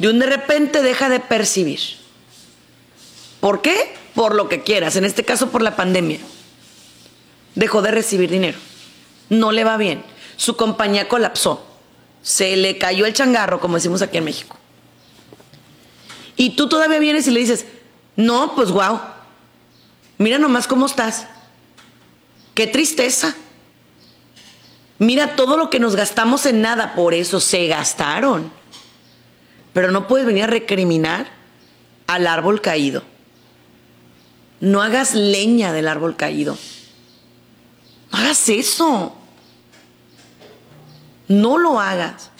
[0.00, 1.78] De un de repente deja de percibir.
[3.38, 3.94] ¿Por qué?
[4.14, 6.18] Por lo que quieras, en este caso por la pandemia.
[7.54, 8.58] Dejó de recibir dinero.
[9.28, 10.02] No le va bien.
[10.38, 11.66] Su compañía colapsó.
[12.22, 14.56] Se le cayó el changarro, como decimos aquí en México.
[16.34, 17.66] Y tú todavía vienes y le dices,
[18.16, 19.00] no, pues wow,
[20.16, 21.26] mira nomás cómo estás.
[22.54, 23.34] Qué tristeza.
[24.98, 28.59] Mira todo lo que nos gastamos en nada, por eso se gastaron.
[29.72, 31.28] Pero no puedes venir a recriminar
[32.06, 33.02] al árbol caído.
[34.60, 36.58] No hagas leña del árbol caído.
[38.12, 39.16] No hagas eso.
[41.28, 42.30] No lo hagas.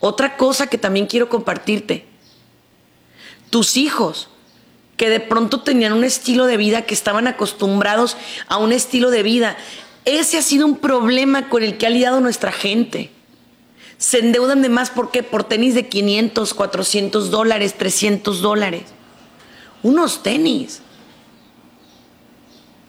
[0.00, 2.06] Otra cosa que también quiero compartirte.
[3.50, 4.28] Tus hijos,
[4.96, 8.16] que de pronto tenían un estilo de vida, que estaban acostumbrados
[8.48, 9.56] a un estilo de vida.
[10.04, 13.10] Ese ha sido un problema con el que ha lidiado nuestra gente
[13.98, 15.22] se endeudan de más, ¿por qué?
[15.22, 18.82] Por tenis de 500, 400 dólares, 300 dólares.
[19.82, 20.82] Unos tenis.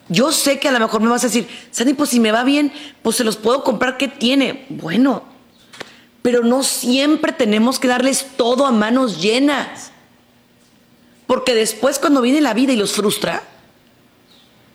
[0.08, 2.44] Yo sé que a lo mejor me vas a decir, Sandy, pues si me va
[2.44, 4.66] bien, pues se los puedo comprar, ¿qué tiene?
[4.70, 5.24] Bueno,
[6.22, 9.92] pero no siempre tenemos que darles todo a manos llenas.
[11.28, 13.44] Porque después cuando viene la vida y los frustra,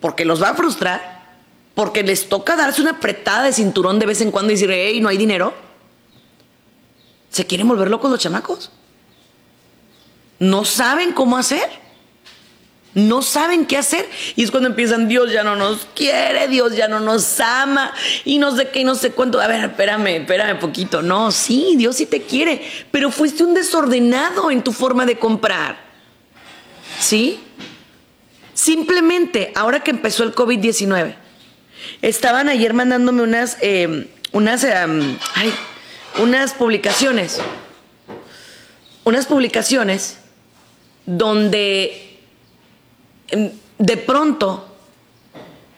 [0.01, 1.21] porque los va a frustrar,
[1.75, 5.01] porque les toca darse una apretada de cinturón de vez en cuando y decir, hey,
[5.01, 5.70] no hay dinero
[7.31, 8.71] ¿Se quieren volver locos los chamacos?
[10.39, 11.69] No saben cómo hacer.
[12.95, 14.09] No saben qué hacer.
[14.35, 17.93] Y es cuando empiezan, Dios ya no nos quiere, Dios ya no nos ama,
[18.25, 19.41] y no sé qué, y no sé cuánto.
[19.41, 21.01] A ver, espérame, espérame poquito.
[21.01, 25.79] No, sí, Dios sí te quiere, pero fuiste un desordenado en tu forma de comprar.
[26.99, 27.39] ¿Sí?
[28.55, 31.15] Simplemente, ahora que empezó el COVID-19,
[32.03, 35.55] estaban ayer mandándome unas, eh, unas, ay,
[36.19, 37.41] unas publicaciones,
[39.05, 40.19] unas publicaciones
[41.07, 42.21] donde
[43.29, 44.67] em, de pronto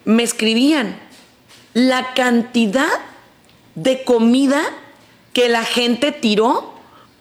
[0.05, 0.99] me escribían
[1.73, 2.99] la cantidad
[3.75, 4.61] de comida
[5.33, 6.73] que la gente tiró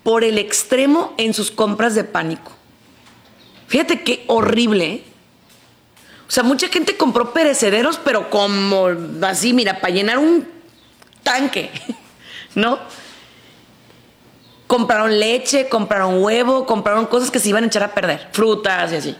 [0.03, 2.53] por el extremo en sus compras de pánico.
[3.69, 4.87] Fíjate qué horrible.
[4.87, 5.05] ¿eh?
[6.29, 8.89] O sea, mucha gente compró perecederos, pero como
[9.23, 10.47] así, mira, para llenar un
[11.23, 11.71] tanque,
[12.55, 12.79] ¿no?
[14.73, 18.97] Compraron leche, compraron huevo, compraron cosas que se iban a echar a perder, frutas y
[18.97, 19.17] así.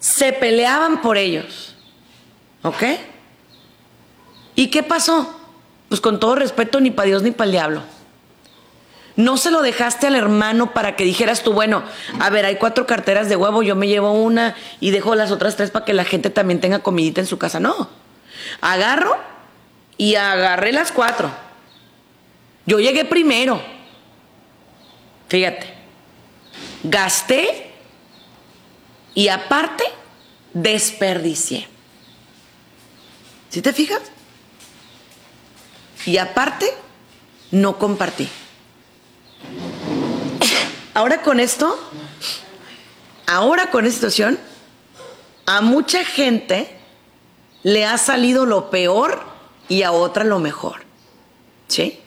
[0.00, 1.76] Se peleaban por ellos.
[2.64, 2.82] ¿Ok?
[4.56, 5.38] ¿Y qué pasó?
[5.88, 7.82] Pues con todo respeto, ni para Dios ni para el diablo.
[9.14, 11.84] No se lo dejaste al hermano para que dijeras tú, bueno,
[12.18, 15.54] a ver, hay cuatro carteras de huevo, yo me llevo una y dejo las otras
[15.54, 17.60] tres para que la gente también tenga comidita en su casa.
[17.60, 17.88] No.
[18.60, 19.16] Agarro
[19.96, 21.30] y agarré las cuatro.
[22.66, 23.75] Yo llegué primero.
[25.28, 25.74] Fíjate,
[26.84, 27.70] gasté
[29.14, 29.84] y aparte
[30.52, 31.68] desperdicié.
[33.48, 34.02] ¿Sí te fijas?
[36.04, 36.66] Y aparte
[37.50, 38.28] no compartí.
[40.94, 41.78] Ahora con esto,
[43.26, 44.38] ahora con esta situación,
[45.46, 46.70] a mucha gente
[47.62, 49.24] le ha salido lo peor
[49.68, 50.84] y a otra lo mejor.
[51.68, 52.00] ¿Sí?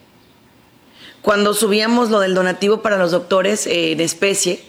[1.22, 4.62] Cuando subíamos lo del donativo para los doctores eh, en especie,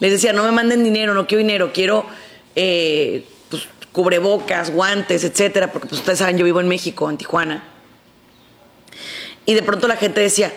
[0.00, 2.04] les decía, no me manden dinero, no quiero dinero, quiero
[2.56, 7.64] eh, pues, cubrebocas, guantes, etcétera, porque pues, ustedes saben, yo vivo en México, en Tijuana.
[9.46, 10.52] Y de pronto la gente decía,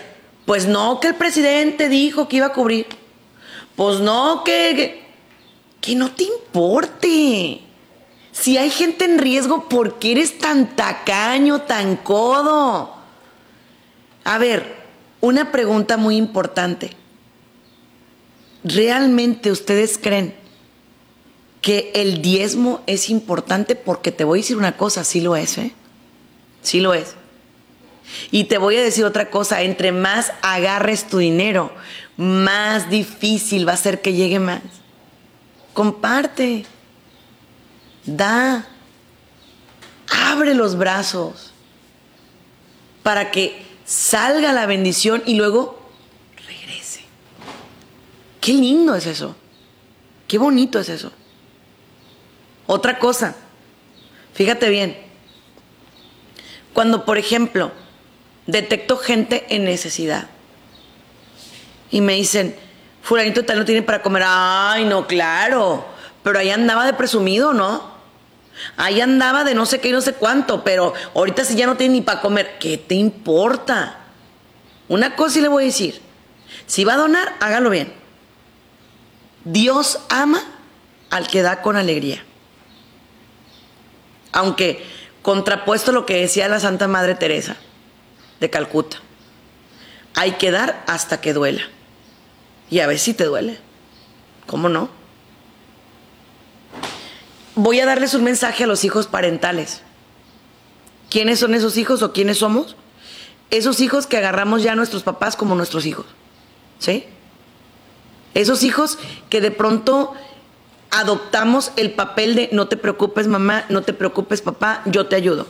[0.45, 2.87] pues no, que el presidente dijo que iba a cubrir.
[3.75, 5.07] Pues no, que, que,
[5.81, 7.61] que no te importe.
[8.31, 12.95] Si hay gente en riesgo, ¿por qué eres tan tacaño, tan codo?
[14.23, 14.86] A ver,
[15.21, 16.91] una pregunta muy importante.
[18.63, 20.33] ¿Realmente ustedes creen
[21.61, 23.75] que el diezmo es importante?
[23.75, 25.73] Porque te voy a decir una cosa, sí lo es, ¿eh?
[26.61, 27.15] Sí lo es.
[28.31, 31.71] Y te voy a decir otra cosa, entre más agarres tu dinero,
[32.15, 34.61] más difícil va a ser que llegue más.
[35.73, 36.65] Comparte,
[38.05, 38.67] da,
[40.09, 41.53] abre los brazos
[43.03, 45.79] para que salga la bendición y luego
[46.45, 47.05] regrese.
[48.41, 49.35] Qué lindo es eso.
[50.27, 51.11] Qué bonito es eso.
[52.67, 53.33] Otra cosa,
[54.33, 54.97] fíjate bien,
[56.73, 57.71] cuando por ejemplo
[58.45, 60.27] detecto gente en necesidad
[61.89, 62.57] y me dicen,
[63.01, 65.85] fulanito tal no tiene para comer, ay no, claro,
[66.23, 67.96] pero ahí andaba de presumido, ¿no?
[68.75, 71.77] Ahí andaba de no sé qué y no sé cuánto, pero ahorita si ya no
[71.77, 73.99] tiene ni para comer, ¿qué te importa?
[74.87, 76.01] Una cosa sí le voy a decir,
[76.65, 77.93] si va a donar, hágalo bien.
[79.43, 80.41] Dios ama
[81.09, 82.23] al que da con alegría.
[84.31, 84.85] Aunque
[85.21, 87.55] contrapuesto lo que decía la Santa Madre Teresa
[88.39, 88.97] de Calcuta,
[90.15, 91.63] hay que dar hasta que duela.
[92.69, 93.59] Y a ver si te duele.
[94.45, 94.89] ¿Cómo no?
[97.57, 99.81] Voy a darles un mensaje a los hijos parentales.
[101.09, 102.75] ¿Quiénes son esos hijos o quiénes somos?
[103.49, 106.05] Esos hijos que agarramos ya a nuestros papás como nuestros hijos.
[106.79, 107.05] ¿Sí?
[108.35, 110.13] Esos hijos que de pronto
[110.91, 115.47] adoptamos el papel de no te preocupes mamá, no te preocupes papá, yo te ayudo.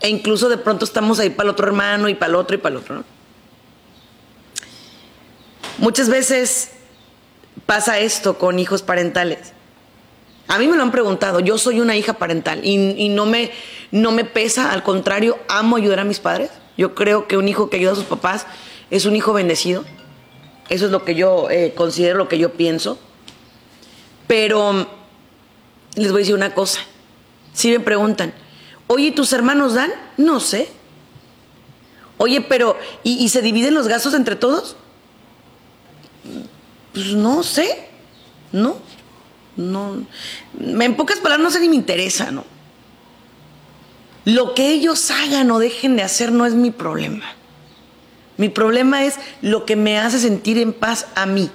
[0.00, 2.58] E incluso de pronto estamos ahí para el otro hermano y para el otro y
[2.58, 3.04] para el otro.
[5.78, 6.72] Muchas veces
[7.66, 9.52] pasa esto con hijos parentales
[10.48, 13.50] a mí me lo han preguntado, yo soy una hija parental y, no, me,
[13.90, 16.50] no me pesa, al contrario, amo ayudar a mis padres.
[16.76, 18.46] Yo creo que un hijo que ayuda a sus papás
[18.90, 19.84] es un hijo bendecido.
[20.68, 22.98] Eso es lo que yo eh, considero, lo que yo pienso.
[24.26, 24.86] Pero
[25.94, 26.80] les voy a decir una cosa.
[27.52, 28.32] Si me preguntan,
[28.86, 29.92] oye, ¿tus hermanos dan?
[30.16, 30.68] No sé.
[32.18, 34.76] Oye, pero ¿y, ¿y se dividen los gastos entre todos?
[36.92, 37.88] Pues no sé.
[38.52, 38.76] No.
[39.56, 40.04] No,
[40.58, 42.44] en pocas palabras, no sé ni me interesa, ¿no?
[44.24, 47.24] Lo que ellos hagan o dejen de hacer no es mi problema.
[48.36, 51.50] Mi problema es lo que me hace sentir en paz a mí.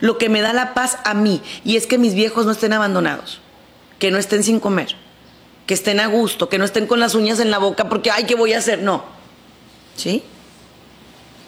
[0.00, 1.42] Lo que me da la paz a mí.
[1.64, 3.40] Y es que mis viejos no estén abandonados.
[3.98, 4.94] Que no estén sin comer.
[5.66, 6.48] Que estén a gusto.
[6.48, 8.82] Que no estén con las uñas en la boca porque, ay, ¿qué voy a hacer?
[8.82, 9.04] No.
[9.96, 10.22] ¿Sí?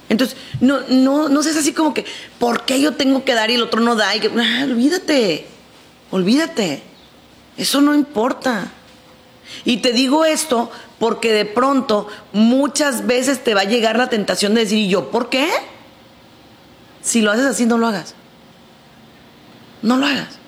[0.09, 2.05] Entonces, no, no, no seas así como que,
[2.38, 4.16] ¿por qué yo tengo que dar y el otro no da?
[4.16, 5.47] Y ah, olvídate,
[6.11, 6.83] olvídate.
[7.57, 8.71] Eso no importa.
[9.64, 14.55] Y te digo esto porque de pronto muchas veces te va a llegar la tentación
[14.55, 15.49] de decir, ¿y yo por qué?
[17.03, 18.14] Si lo haces así, no lo hagas.
[19.83, 20.38] No lo hagas.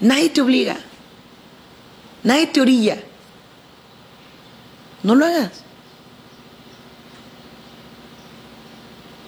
[0.00, 0.76] Nadie te obliga.
[2.22, 2.98] Nadie te orilla.
[5.02, 5.65] No lo hagas.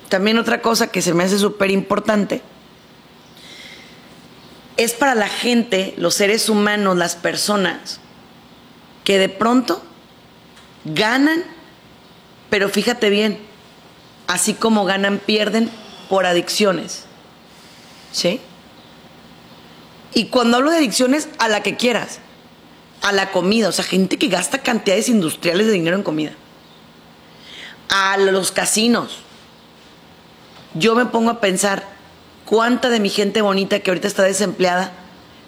[0.09, 2.43] También otra cosa que se me hace súper importante
[4.77, 8.01] es para la gente, los seres humanos, las personas,
[9.05, 9.83] que de pronto
[10.85, 11.43] ganan,
[12.49, 13.39] pero fíjate bien,
[14.29, 15.69] así como ganan, pierden
[16.09, 17.05] por adicciones.
[18.13, 18.41] ¿Sí?
[20.15, 22.21] Y cuando hablo de adicciones, a la que quieras,
[23.03, 26.33] a la comida, o sea, gente que gasta cantidades industriales de dinero en comida,
[27.89, 29.19] a los casinos,
[30.79, 31.85] yo me pongo a pensar
[32.45, 34.93] cuánta de mi gente bonita que ahorita está desempleada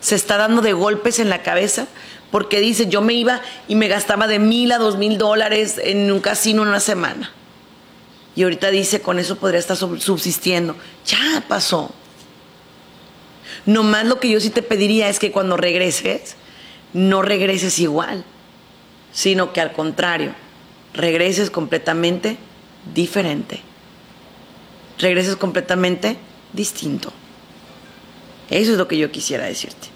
[0.01, 1.87] se está dando de golpes en la cabeza
[2.31, 6.11] porque dice, yo me iba y me gastaba de mil a dos mil dólares en
[6.13, 7.33] un casino en una semana.
[8.37, 10.77] Y ahorita dice, con eso podría estar subsistiendo.
[11.05, 11.91] Ya pasó.
[13.67, 16.37] Nomás lo que yo sí te pediría es que cuando regreses,
[16.93, 18.25] no regreses igual,
[19.13, 20.33] sino que al contrario,
[20.95, 22.37] regreses completamente
[22.95, 23.65] diferente
[25.01, 26.17] regreses completamente
[26.53, 27.13] distinto.
[28.49, 29.89] Eso es lo que yo quisiera decirte.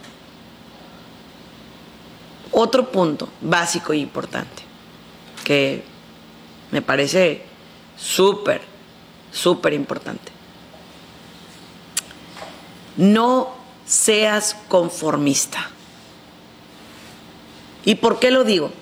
[2.53, 4.63] Otro punto básico e importante
[5.45, 5.83] que
[6.71, 7.43] me parece
[7.97, 8.63] súper,
[9.33, 10.33] súper importante.
[12.97, 15.71] No seas conformista.
[17.85, 18.73] ¿Y por qué lo digo?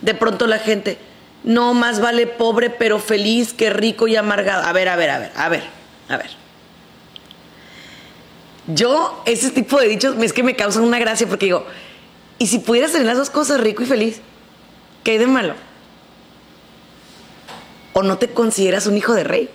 [0.00, 0.98] De pronto la gente,
[1.44, 4.64] no más vale pobre pero feliz que rico y amargado.
[4.64, 5.62] A ver, a ver, a ver, a ver,
[6.08, 6.30] a ver.
[8.66, 11.66] Yo, ese tipo de dichos es que me causan una gracia porque digo,
[12.38, 14.20] ¿y si pudieras tener las dos cosas, rico y feliz?
[15.02, 15.54] ¿Qué hay de malo?
[17.92, 19.50] ¿O no te consideras un hijo de rey?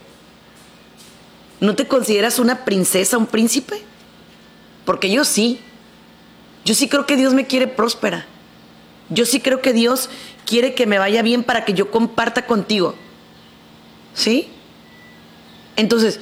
[1.60, 3.82] ¿No te consideras una princesa, un príncipe?
[4.84, 5.62] Porque yo sí.
[6.66, 8.26] Yo sí creo que Dios me quiere próspera.
[9.10, 10.10] Yo sí creo que Dios
[10.46, 12.96] quiere que me vaya bien para que yo comparta contigo.
[14.14, 14.50] ¿Sí?
[15.76, 16.20] Entonces,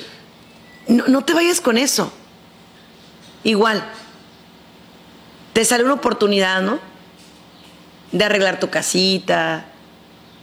[0.88, 2.12] no, te vayas con eso.
[3.44, 3.84] Igual,
[5.54, 6.80] te sale una oportunidad, ¿no?
[8.12, 9.66] De arreglar tu casita,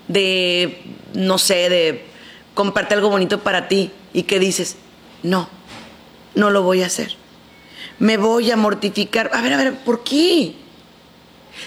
[0.08, 0.82] de,
[1.14, 2.06] no sé, de
[2.54, 4.76] compartir algo bonito para ti y que dices,
[5.22, 5.48] no,
[6.34, 7.16] no lo voy a hacer.
[7.98, 9.30] Me voy a mortificar.
[9.32, 10.54] A ver, a ver, ¿por qué?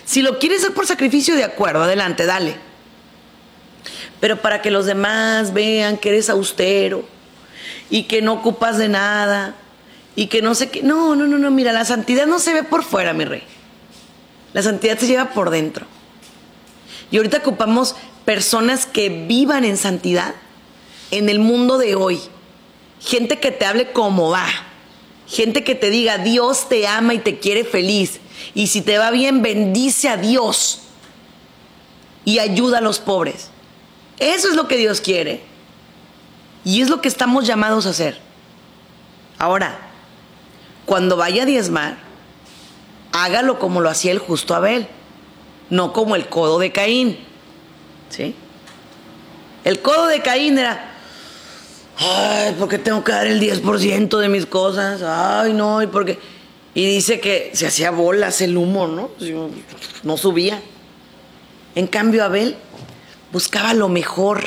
[0.05, 2.55] Si lo quieres hacer por sacrificio, de acuerdo, adelante, dale.
[4.19, 7.05] Pero para que los demás vean que eres austero
[7.89, 9.55] y que no ocupas de nada
[10.15, 10.83] y que no sé qué.
[10.83, 13.43] No, no, no, no, mira, la santidad no se ve por fuera, mi rey.
[14.53, 15.85] La santidad se lleva por dentro.
[17.11, 20.33] Y ahorita ocupamos personas que vivan en santidad
[21.11, 22.19] en el mundo de hoy.
[23.01, 24.47] Gente que te hable como va.
[25.33, 28.19] Gente que te diga, Dios te ama y te quiere feliz.
[28.53, 30.81] Y si te va bien, bendice a Dios
[32.23, 33.49] y ayuda a los pobres.
[34.19, 35.41] Eso es lo que Dios quiere.
[36.63, 38.19] Y es lo que estamos llamados a hacer.
[39.39, 39.79] Ahora,
[40.85, 41.97] cuando vaya a diezmar,
[43.11, 44.87] hágalo como lo hacía el justo Abel,
[45.71, 47.17] no como el codo de Caín.
[48.09, 48.35] ¿Sí?
[49.63, 50.92] El codo de Caín era,
[52.03, 55.01] ay, ¿por qué tengo que dar el 10% de mis cosas?
[55.01, 56.19] Ay, no, y porque
[56.75, 59.11] y dice que se hacía bolas el humo, ¿no?
[60.01, 60.61] No subía.
[61.75, 62.57] En cambio, Abel
[63.31, 64.43] buscaba lo mejor.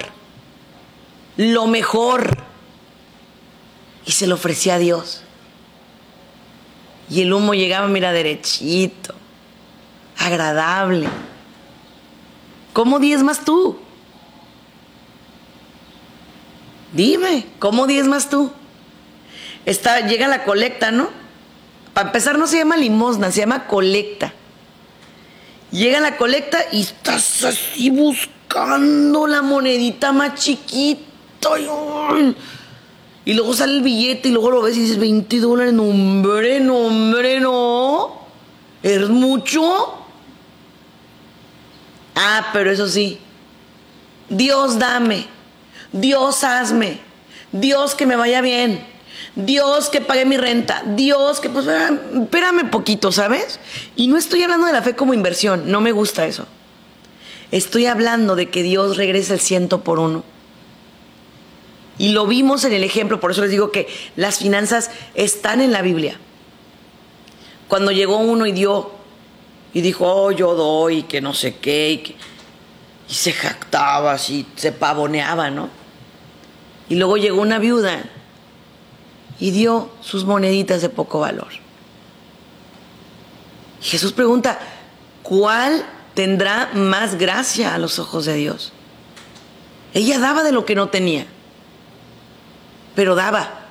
[1.37, 2.39] Lo mejor.
[4.05, 5.23] Y se lo ofrecía a Dios.
[7.09, 9.15] Y el humo llegaba, mira, derechito,
[10.19, 11.09] agradable.
[12.73, 13.79] ¿Cómo diezmas tú?
[16.97, 18.51] Dime, ¿cómo diezmas tú?
[19.67, 21.11] Está, llega la colecta, ¿no?
[21.93, 24.33] Para empezar, no se llama limosna, se llama colecta.
[25.71, 31.03] Llega la colecta y estás así buscando la monedita más chiquita.
[33.27, 35.75] Y, luego sale el billete y luego lo ves y dices 20 dólares.
[35.75, 38.23] No, hombre, no, hombre, no.
[38.83, 39.99] ¿Es mucho?
[42.15, 43.19] Ah, pero eso sí.
[44.31, 45.36] Dios dame.
[46.01, 47.01] Dios hazme.
[47.53, 48.85] Dios que me vaya bien.
[49.37, 53.61] Dios que pague mi renta, Dios que pues espérame poquito, ¿sabes?
[53.95, 56.47] Y no estoy hablando de la fe como inversión, no me gusta eso.
[57.53, 60.25] Estoy hablando de que Dios regresa el ciento por uno.
[61.99, 65.71] Y lo vimos en el ejemplo, por eso les digo que las finanzas están en
[65.71, 66.19] la Biblia.
[67.69, 68.91] Cuando llegó uno y dio,
[69.75, 72.17] y dijo, oh, yo doy, que no sé qué, y,
[73.11, 75.86] y se jactaba así, se pavoneaba, ¿no?
[76.89, 78.05] Y luego llegó una viuda
[79.39, 81.49] y dio sus moneditas de poco valor.
[83.81, 84.59] Jesús pregunta,
[85.23, 85.85] ¿cuál
[86.15, 88.73] tendrá más gracia a los ojos de Dios?
[89.95, 91.27] Ella daba de lo que no tenía,
[92.95, 93.67] pero daba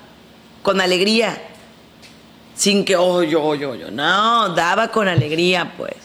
[0.61, 1.41] con alegría,
[2.55, 5.95] sin que, oh, yo, yo, yo, no, daba con alegría, pues,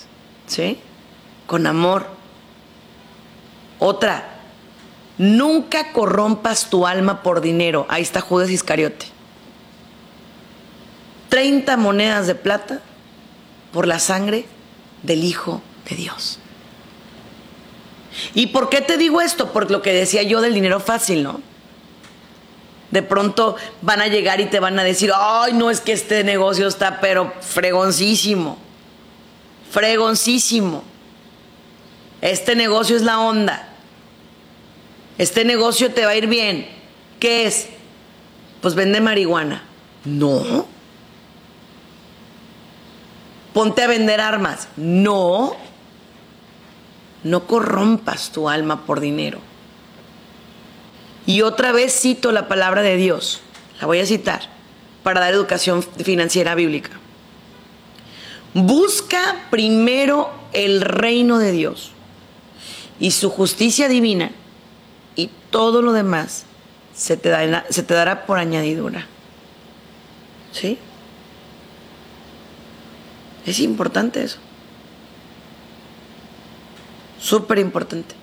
[0.47, 0.79] ¿sí?
[1.47, 2.07] Con amor.
[3.79, 4.40] Otra,
[5.21, 7.85] nunca corrompas tu alma por dinero.
[7.91, 9.05] Ahí está Judas Iscariote.
[11.29, 12.81] 30 monedas de plata
[13.71, 14.47] por la sangre
[15.03, 15.61] del Hijo
[15.91, 16.39] de Dios.
[18.33, 19.53] ¿Y por qué te digo esto?
[19.53, 21.43] Por lo que decía yo del dinero fácil, ¿no?
[22.91, 26.25] De pronto van a llegar y te van a decir, ay, no es que este
[26.25, 28.57] negocio está, pero fregoncísimo,
[29.71, 30.83] fregoncísimo.
[32.23, 33.70] Este negocio es la onda.
[35.21, 36.67] Este negocio te va a ir bien.
[37.21, 37.69] ¿Qué es?
[38.61, 39.63] Pues vende marihuana.
[40.05, 40.67] No
[43.53, 44.69] ponte a vender armas.
[44.77, 45.55] No,
[47.25, 49.39] no corrompas tu alma por dinero.
[51.27, 53.43] Y otra vez cito la palabra de Dios,
[53.81, 54.41] la voy a citar,
[55.03, 56.93] para dar educación financiera bíblica.
[58.55, 61.93] Busca primero el reino de Dios
[62.99, 64.33] y su justicia divina
[65.51, 66.45] todo lo demás
[66.95, 69.07] se te, dará, por añadidura.
[70.53, 70.79] ¿Sí?
[73.47, 74.39] Es importante eso.
[77.21, 78.15] Súper importante.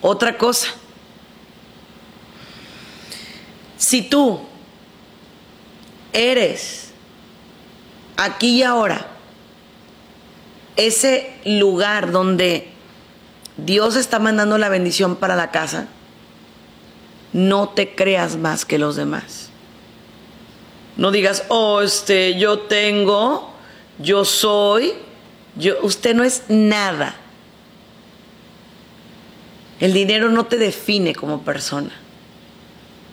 [0.00, 0.68] Otra cosa.
[3.76, 4.40] Si tú
[6.12, 6.90] eres
[8.16, 9.06] aquí y ahora
[10.76, 12.77] ese lugar donde
[13.58, 15.88] Dios está mandando la bendición para la casa,
[17.32, 19.50] no te creas más que los demás.
[20.96, 23.52] No digas, oh, este, yo tengo,
[23.98, 24.94] yo soy,
[25.56, 27.16] yo, usted no es nada.
[29.80, 31.90] El dinero no te define como persona.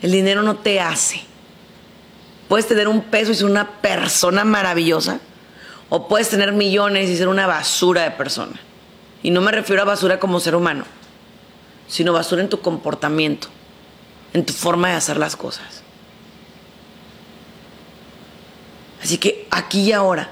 [0.01, 1.21] El dinero no te hace.
[2.47, 5.19] Puedes tener un peso y ser una persona maravillosa,
[5.89, 8.59] o puedes tener millones y ser una basura de persona.
[9.25, 10.85] Y no me refiero a basura como ser humano,
[11.87, 13.47] sino basura en tu comportamiento,
[14.33, 15.81] en tu forma de hacer las cosas.
[19.01, 20.29] Así que aquí y ahora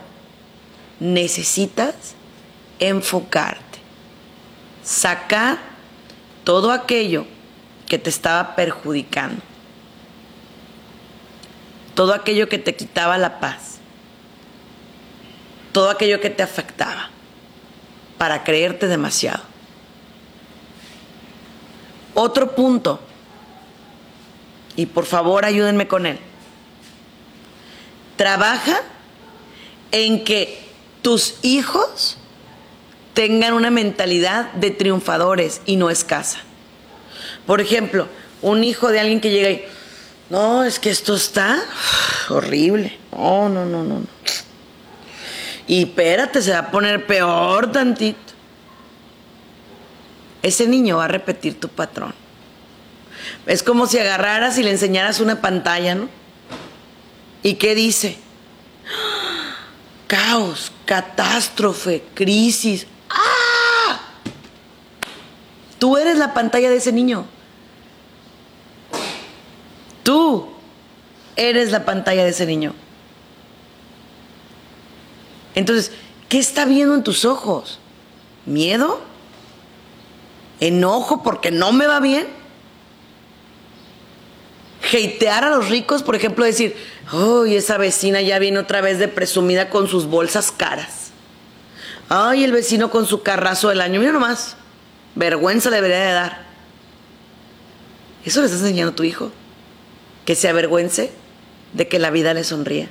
[1.00, 1.96] necesitas
[2.78, 3.80] enfocarte,
[4.84, 5.58] sacar
[6.44, 7.26] todo aquello
[7.88, 9.42] que te estaba perjudicando,
[11.96, 13.80] todo aquello que te quitaba la paz,
[15.72, 17.10] todo aquello que te afectaba,
[18.18, 19.44] para creerte demasiado.
[22.14, 23.00] Otro punto,
[24.76, 26.20] y por favor ayúdenme con él,
[28.16, 28.82] trabaja
[29.92, 30.64] en que
[31.02, 32.18] tus hijos
[33.14, 36.40] tengan una mentalidad de triunfadores y no escasa.
[37.46, 38.08] Por ejemplo,
[38.42, 39.64] un hijo de alguien que llega y,
[40.30, 41.64] no, es que esto está
[42.30, 42.98] horrible.
[43.12, 44.02] No, no, no, no.
[45.68, 48.34] Y espérate, se va a poner peor tantito.
[50.42, 52.14] Ese niño va a repetir tu patrón.
[53.46, 56.10] Es como si agarraras y le enseñaras una pantalla, ¿no?
[57.42, 58.18] ¿Y qué dice?
[60.08, 62.88] Caos, catástrofe, crisis.
[63.10, 64.00] ¡Ah!
[65.80, 67.26] Tú eres la pantalla de ese niño.
[70.04, 70.54] Tú
[71.36, 72.74] eres la pantalla de ese niño.
[75.56, 75.92] Entonces,
[76.30, 77.80] ¿qué está viendo en tus ojos?
[78.46, 79.02] ¿Miedo?
[80.60, 82.28] ¿Enojo porque no me va bien?
[84.98, 86.76] hatear a los ricos, por ejemplo, decir,
[87.12, 91.12] ¡ay, esa vecina ya viene otra vez de presumida con sus bolsas caras!
[92.10, 94.00] ¡Ay, el vecino con su carrazo del año!
[94.00, 94.56] Mira nomás,
[95.16, 96.46] vergüenza le debería de dar.
[98.26, 99.32] Eso le estás enseñando a tu hijo,
[100.26, 101.12] que se avergüence
[101.74, 102.90] de que la vida le sonría.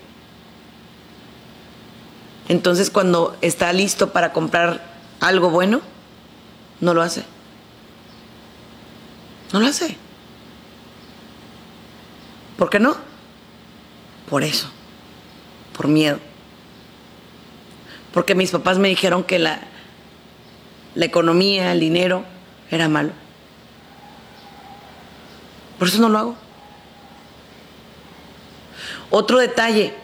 [2.52, 4.84] Entonces cuando está listo para comprar
[5.20, 5.80] algo bueno,
[6.82, 7.24] no lo hace.
[9.54, 9.96] No lo hace.
[12.58, 12.94] ¿Por qué no?
[14.28, 14.68] Por eso,
[15.74, 16.18] por miedo.
[18.12, 19.62] Porque mis papás me dijeron que la,
[20.94, 22.22] la economía, el dinero,
[22.70, 23.12] era malo.
[25.78, 26.36] Por eso no lo hago.
[29.08, 29.94] Otro detalle,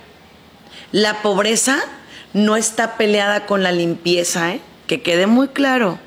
[0.93, 1.85] la pobreza
[2.33, 4.61] no está peleada con la limpieza, ¿eh?
[4.87, 5.99] que quede muy claro.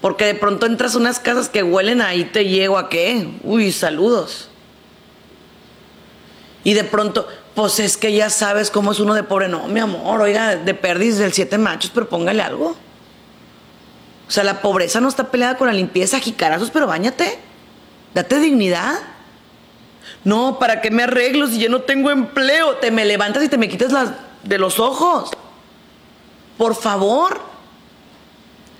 [0.00, 3.28] Porque de pronto entras a unas casas que huelen ahí te llego a qué.
[3.42, 4.48] Uy, saludos.
[6.62, 9.48] Y de pronto, pues es que ya sabes cómo es uno de pobre.
[9.48, 12.76] No, mi amor, oiga, de perdiz del siete machos, pero póngale algo.
[14.28, 17.38] O sea, la pobreza no está peleada con la limpieza, jicarazos, pero bañate.
[18.14, 18.98] Date dignidad.
[20.24, 22.76] No, ¿para qué me arreglo si yo no tengo empleo?
[22.76, 24.10] Te me levantas y te me quitas las
[24.42, 25.30] de los ojos.
[26.56, 27.40] Por favor.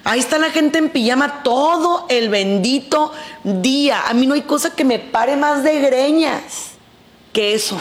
[0.05, 3.13] Ahí está la gente en pijama todo el bendito
[3.45, 4.09] día.
[4.09, 6.73] A mí no hay cosa que me pare más de greñas
[7.33, 7.77] que eso.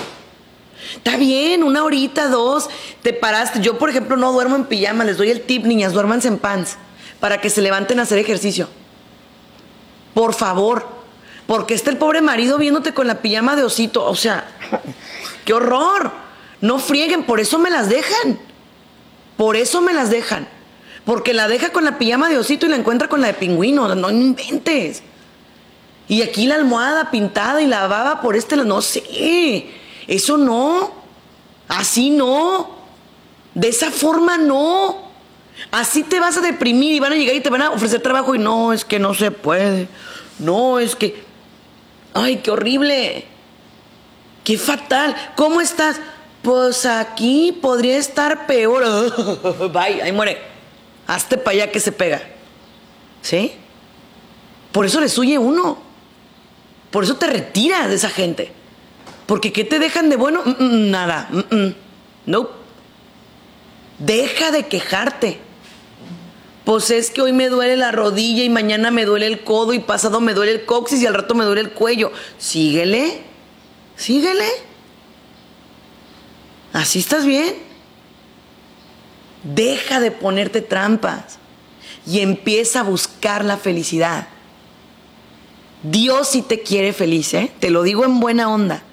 [0.95, 2.69] Está bien, una horita, dos,
[3.01, 3.61] te paraste.
[3.61, 5.03] Yo, por ejemplo, no duermo en pijama.
[5.03, 6.77] Les doy el tip, niñas, duérmanse en pants
[7.19, 8.67] para que se levanten a hacer ejercicio.
[10.13, 10.96] Por favor.
[11.47, 14.05] Porque está el pobre marido viéndote con la pijama de osito.
[14.05, 14.47] O sea,
[15.45, 16.11] qué horror.
[16.61, 18.39] No frieguen, por eso me las dejan.
[19.37, 20.47] Por eso me las dejan.
[21.05, 23.95] Porque la deja con la pijama de osito y la encuentra con la de pingüino.
[23.95, 25.01] No inventes.
[26.09, 28.57] Y aquí la almohada pintada y la baba por este.
[28.57, 29.71] No sé.
[30.05, 30.91] Eso no.
[31.69, 32.71] Así no.
[33.53, 35.07] De esa forma no.
[35.71, 38.35] Así te vas a deprimir y van a llegar y te van a ofrecer trabajo
[38.35, 39.87] y no, es que no se puede.
[40.39, 41.26] No, es que...
[42.13, 43.25] Ay, qué horrible.
[44.43, 45.15] Qué fatal.
[45.35, 45.99] ¿Cómo estás?
[46.41, 48.83] Pues aquí podría estar peor.
[49.71, 50.41] Bye, ahí muere.
[51.07, 52.21] Hazte para allá que se pega.
[53.21, 53.53] ¿Sí?
[54.71, 55.77] Por eso le suye uno.
[56.91, 58.51] Por eso te retiras de esa gente.
[59.25, 60.41] Porque ¿qué te dejan de bueno?
[60.45, 61.27] Mm, mm, nada.
[61.31, 61.67] Mm,
[62.25, 62.49] no.
[63.99, 65.39] Deja de quejarte.
[66.67, 69.79] Pues es que hoy me duele la rodilla y mañana me duele el codo y
[69.79, 72.11] pasado me duele el coxis y al rato me duele el cuello.
[72.37, 73.21] Síguele.
[73.95, 74.49] Síguele.
[76.73, 77.55] Así estás bien.
[79.43, 81.39] Deja de ponerte trampas
[82.05, 84.27] y empieza a buscar la felicidad.
[85.83, 87.49] Dios sí te quiere feliz, ¿eh?
[87.61, 88.83] Te lo digo en buena onda.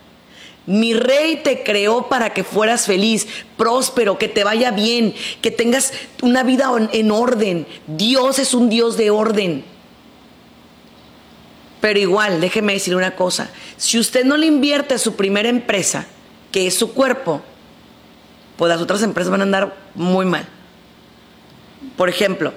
[0.67, 5.93] Mi rey te creó para que fueras feliz, próspero, que te vaya bien, que tengas
[6.23, 7.67] una vida en orden.
[7.87, 9.65] Dios es un Dios de orden.
[11.83, 16.07] Pero igual, déjeme decir una cosa, si usted no le invierte a su primera empresa,
[16.51, 17.43] que es su cuerpo,
[18.57, 20.47] pues las otras empresas van a andar muy mal.
[21.99, 22.55] Por ejemplo,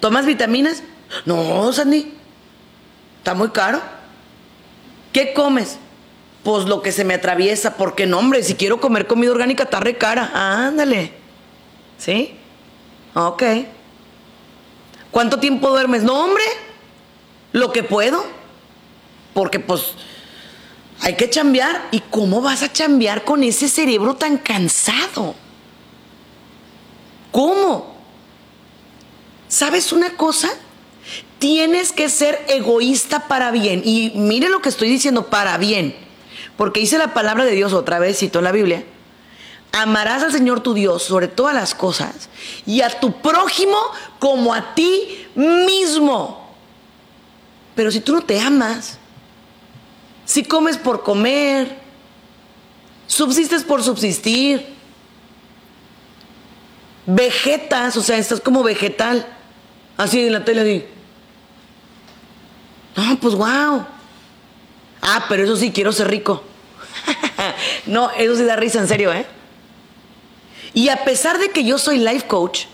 [0.00, 0.82] ¿tomas vitaminas?
[1.24, 2.14] No, Sandy,
[3.18, 3.80] está muy caro.
[5.12, 5.78] ¿Qué comes?
[6.46, 9.80] Pues lo que se me atraviesa, porque no, hombre, si quiero comer comida orgánica está
[9.80, 10.30] re cara.
[10.32, 11.10] Ándale.
[11.98, 12.36] ¿Sí?
[13.14, 13.42] Ok.
[15.10, 16.04] ¿Cuánto tiempo duermes?
[16.04, 16.44] No, hombre,
[17.50, 18.24] lo que puedo.
[19.34, 19.94] Porque pues
[21.00, 21.88] hay que chambear.
[21.90, 25.34] ¿Y cómo vas a chambear con ese cerebro tan cansado?
[27.32, 27.96] ¿Cómo?
[29.48, 30.48] ¿Sabes una cosa?
[31.40, 33.82] Tienes que ser egoísta para bien.
[33.84, 36.05] Y mire lo que estoy diciendo, para bien
[36.56, 38.84] porque dice la palabra de Dios otra vez, cito la Biblia.
[39.72, 42.28] Amarás al Señor tu Dios sobre todas las cosas
[42.64, 43.76] y a tu prójimo
[44.18, 46.54] como a ti mismo.
[47.74, 48.98] Pero si tú no te amas,
[50.24, 51.78] si comes por comer,
[53.06, 54.74] subsistes por subsistir,
[57.04, 59.26] vegetas, o sea, estás como vegetal,
[59.96, 60.84] así en la tele, así.
[62.96, 63.84] No, pues wow.
[65.08, 66.42] Ah, pero eso sí, quiero ser rico.
[67.86, 69.24] no, eso sí da risa, en serio, ¿eh?
[70.74, 72.64] Y a pesar de que yo soy life coach,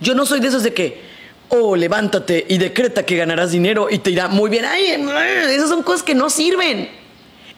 [0.00, 1.02] yo no soy de esos de que,
[1.48, 4.64] oh, levántate y decreta que ganarás dinero y te irá muy bien.
[4.64, 4.90] Ay,
[5.50, 6.88] esas son cosas que no sirven.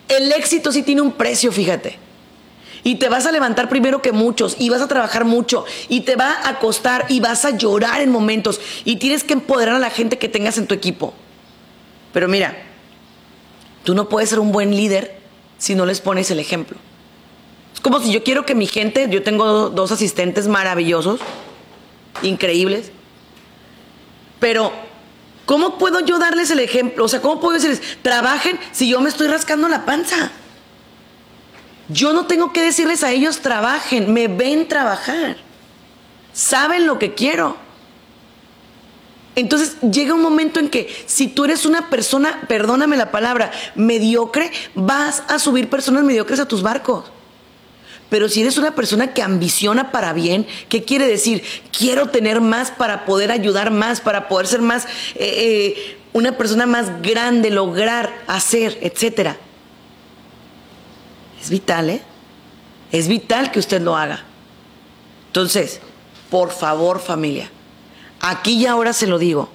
[0.08, 1.98] El éxito sí tiene un precio, fíjate.
[2.84, 6.16] Y te vas a levantar primero que muchos y vas a trabajar mucho y te
[6.16, 9.90] va a costar y vas a llorar en momentos y tienes que empoderar a la
[9.90, 11.12] gente que tengas en tu equipo.
[12.14, 12.67] Pero mira,
[13.88, 15.18] Tú no puedes ser un buen líder
[15.56, 16.76] si no les pones el ejemplo.
[17.72, 21.20] Es como si yo quiero que mi gente, yo tengo dos asistentes maravillosos,
[22.20, 22.92] increíbles,
[24.40, 24.72] pero
[25.46, 27.06] ¿cómo puedo yo darles el ejemplo?
[27.06, 30.32] O sea, ¿cómo puedo decirles, trabajen si yo me estoy rascando la panza?
[31.88, 35.38] Yo no tengo que decirles a ellos, trabajen, me ven trabajar,
[36.34, 37.56] saben lo que quiero.
[39.38, 44.50] Entonces llega un momento en que si tú eres una persona, perdóname la palabra, mediocre,
[44.74, 47.04] vas a subir personas mediocres a tus barcos.
[48.10, 51.44] Pero si eres una persona que ambiciona para bien, ¿qué quiere decir?
[51.70, 56.66] Quiero tener más para poder ayudar más, para poder ser más, eh, eh, una persona
[56.66, 59.36] más grande, lograr, hacer, etcétera.
[61.40, 62.02] Es vital, ¿eh?
[62.90, 64.24] Es vital que usted lo haga.
[65.28, 65.78] Entonces,
[66.28, 67.52] por favor, familia,
[68.20, 69.48] aquí y ahora se lo digo,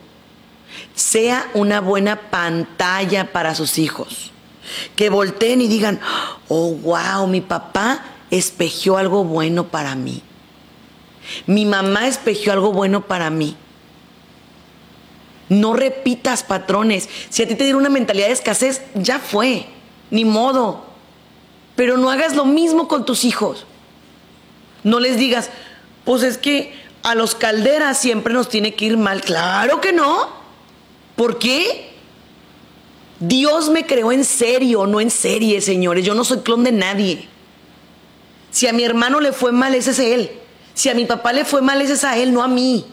[0.96, 4.32] sea una buena pantalla para sus hijos.
[4.96, 6.00] Que volteen y digan,
[6.48, 10.22] oh, wow, mi papá espejió algo bueno para mí.
[11.46, 13.56] Mi mamá espejió algo bueno para mí.
[15.50, 17.10] No repitas patrones.
[17.30, 19.68] Si a ti te dieron una mentalidad de escasez, ya fue.
[20.10, 20.86] Ni modo.
[21.76, 23.66] Pero no hagas lo mismo con tus hijos.
[24.84, 25.50] No les digas,
[26.06, 26.74] pues es que
[27.04, 29.22] a los calderas siempre nos tiene que ir mal.
[29.22, 30.30] Claro que no.
[31.16, 31.92] ¿Por qué?
[33.20, 36.06] Dios me creó en serio, no en serie, señores.
[36.06, 37.28] Yo no soy clon de nadie.
[38.52, 40.32] Si a mi hermano le fue mal, ese es él.
[40.74, 42.86] Si a mi papá le fue mal, ese es a él, no a mí.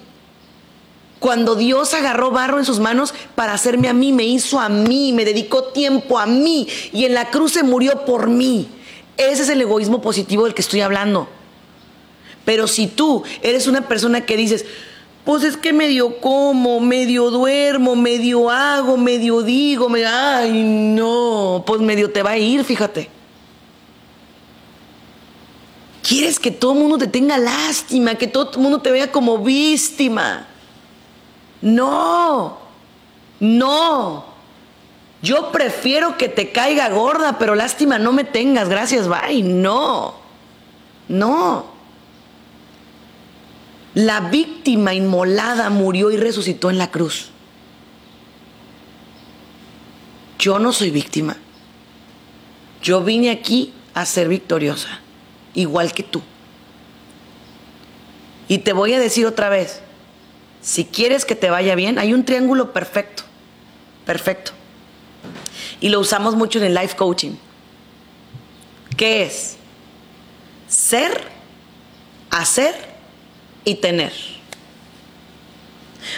[1.18, 5.12] Cuando Dios agarró barro en sus manos para hacerme a mí, me hizo a mí,
[5.12, 8.68] me dedicó tiempo a mí y en la cruz se murió por mí.
[9.16, 11.28] Ese es el egoísmo positivo del que estoy hablando.
[12.44, 14.64] Pero si tú eres una persona que dices,
[15.24, 21.80] pues es que medio como, medio duermo, medio hago, medio digo, me, ay no, pues
[21.80, 23.10] medio te va a ir, fíjate.
[26.02, 29.38] Quieres que todo el mundo te tenga lástima, que todo el mundo te vea como
[29.38, 30.46] víctima.
[31.60, 32.58] No,
[33.38, 34.24] no.
[35.22, 39.42] Yo prefiero que te caiga gorda, pero lástima no me tengas, gracias, bye.
[39.42, 40.14] No,
[41.08, 41.69] no.
[43.94, 47.30] La víctima inmolada murió y resucitó en la cruz.
[50.38, 51.36] Yo no soy víctima.
[52.82, 55.00] Yo vine aquí a ser victoriosa,
[55.54, 56.22] igual que tú.
[58.48, 59.80] Y te voy a decir otra vez,
[60.62, 63.24] si quieres que te vaya bien, hay un triángulo perfecto,
[64.06, 64.52] perfecto.
[65.80, 67.32] Y lo usamos mucho en el life coaching.
[68.96, 69.56] ¿Qué es?
[70.68, 71.28] Ser,
[72.30, 72.89] hacer
[73.64, 74.12] y tener.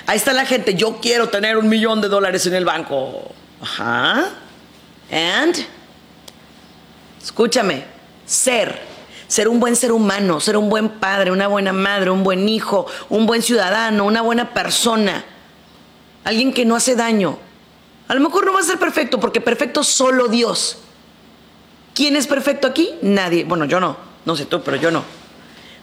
[0.07, 3.33] Ahí está la gente, yo quiero tener un millón de dólares en el banco.
[3.61, 4.31] Ajá.
[5.11, 5.57] And,
[7.23, 7.85] escúchame,
[8.25, 8.93] ser
[9.33, 12.87] ser un buen ser humano, ser un buen padre, una buena madre, un buen hijo,
[13.09, 15.25] un buen ciudadano, una buena persona,
[16.23, 17.39] alguien que no hace daño.
[18.09, 20.81] A lo mejor no va a ser perfecto, porque perfecto solo Dios.
[21.95, 22.91] ¿Quién es perfecto aquí?
[23.01, 23.45] Nadie.
[23.45, 25.03] Bueno, yo no, no sé tú, pero yo no.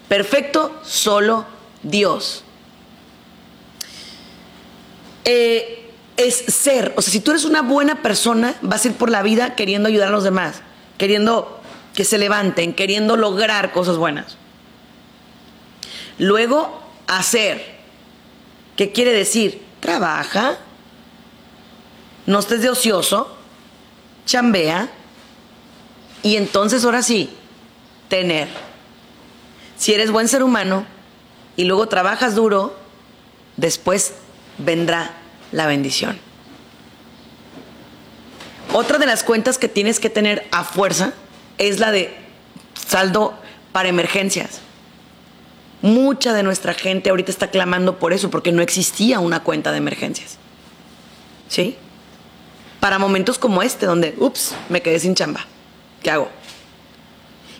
[0.10, 1.45] Perfecto solo
[1.84, 2.43] Dios.
[5.24, 9.10] Eh, es ser, o sea, si tú eres una buena persona, vas a ir por
[9.10, 10.62] la vida queriendo ayudar a los demás,
[10.97, 11.62] queriendo
[11.93, 14.38] que se levanten queriendo lograr cosas buenas.
[16.18, 17.80] Luego, hacer.
[18.76, 19.62] ¿Qué quiere decir?
[19.80, 20.57] Trabaja,
[22.26, 23.36] no estés de ocioso,
[24.26, 24.89] chambea
[26.24, 27.30] y entonces ahora sí,
[28.07, 28.47] tener.
[29.80, 30.86] Si eres buen ser humano
[31.55, 32.77] y luego trabajas duro,
[33.55, 34.13] después
[34.57, 35.13] vendrá
[35.53, 36.19] la bendición.
[38.73, 41.13] Otra de las cuentas que tienes que tener a fuerza
[41.57, 42.13] es la de
[42.88, 43.34] saldo
[43.71, 44.59] para emergencias.
[45.82, 49.77] Mucha de nuestra gente ahorita está clamando por eso, porque no existía una cuenta de
[49.77, 50.38] emergencias.
[51.47, 51.77] ¿Sí?
[52.82, 55.45] Para momentos como este, donde, ups, me quedé sin chamba.
[56.03, 56.30] ¿Qué hago?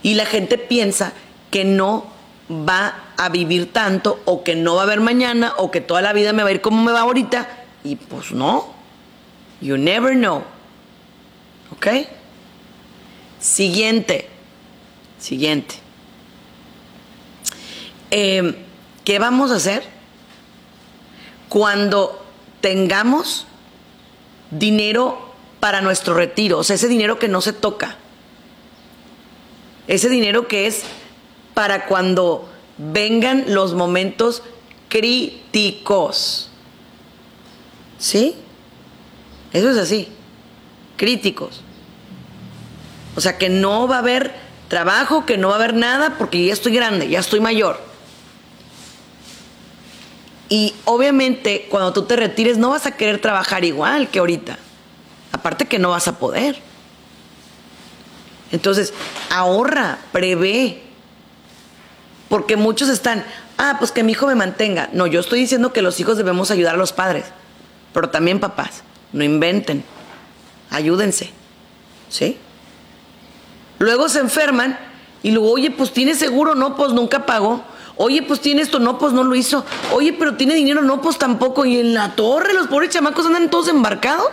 [0.04, 1.14] Y la gente piensa
[1.50, 2.08] que no
[2.50, 6.14] va a vivir tanto, o que no va a haber mañana, o que toda la
[6.14, 7.48] vida me va a ir como me va ahorita.
[7.84, 8.74] Y pues no.
[9.62, 10.44] You never know.
[11.72, 11.88] ¿Ok?
[13.40, 14.30] Siguiente.
[15.20, 15.76] Siguiente.
[18.12, 18.56] Em,
[19.04, 19.84] ¿Qué vamos a hacer
[21.48, 22.26] cuando
[22.62, 23.48] tengamos
[24.52, 26.60] dinero para nuestro retiro?
[26.60, 27.98] O sea, ese dinero que no se toca.
[29.88, 30.84] Ese dinero que es
[31.60, 32.48] para cuando
[32.78, 34.44] vengan los momentos
[34.88, 36.50] críticos.
[37.98, 38.34] ¿Sí?
[39.52, 40.08] Eso es así.
[40.96, 41.60] Críticos.
[43.18, 44.34] O sea, que no va a haber
[44.70, 47.78] trabajo, que no va a haber nada porque ya estoy grande, ya estoy mayor.
[50.48, 54.58] Y obviamente cuando tú te retires no vas a querer trabajar igual que ahorita.
[55.34, 56.58] Aparte que no vas a poder.
[58.50, 58.94] Entonces,
[59.30, 60.88] ahorra, prevé.
[62.30, 63.26] Porque muchos están,
[63.58, 64.90] ah, pues que mi hijo me mantenga.
[64.94, 67.26] No, yo estoy diciendo que los hijos debemos ayudar a los padres,
[67.92, 69.84] pero también papás, no inventen,
[70.70, 71.32] ayúdense.
[72.10, 72.38] ¿Sí?
[73.80, 74.78] Luego se enferman
[75.24, 77.64] y luego, oye, pues tiene seguro, no, pues nunca pagó.
[77.98, 79.66] Oye, pues tiene esto, no, pues no lo hizo.
[79.92, 81.66] Oye, pero tiene dinero, no, pues tampoco.
[81.66, 84.30] Y en la torre los pobres chamacos andan todos embarcados.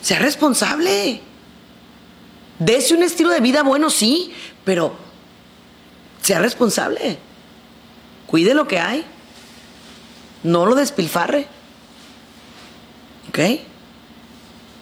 [0.00, 1.20] Sea responsable.
[2.60, 4.32] Dese un estilo de vida bueno, sí,
[4.64, 4.96] pero
[6.22, 7.18] sea responsable.
[8.26, 9.04] Cuide lo que hay.
[10.42, 11.46] No lo despilfarre.
[13.28, 13.38] ¿Ok?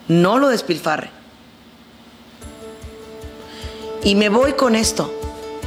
[0.08, 1.10] No lo despilfarre.
[4.04, 5.12] Y me voy con esto.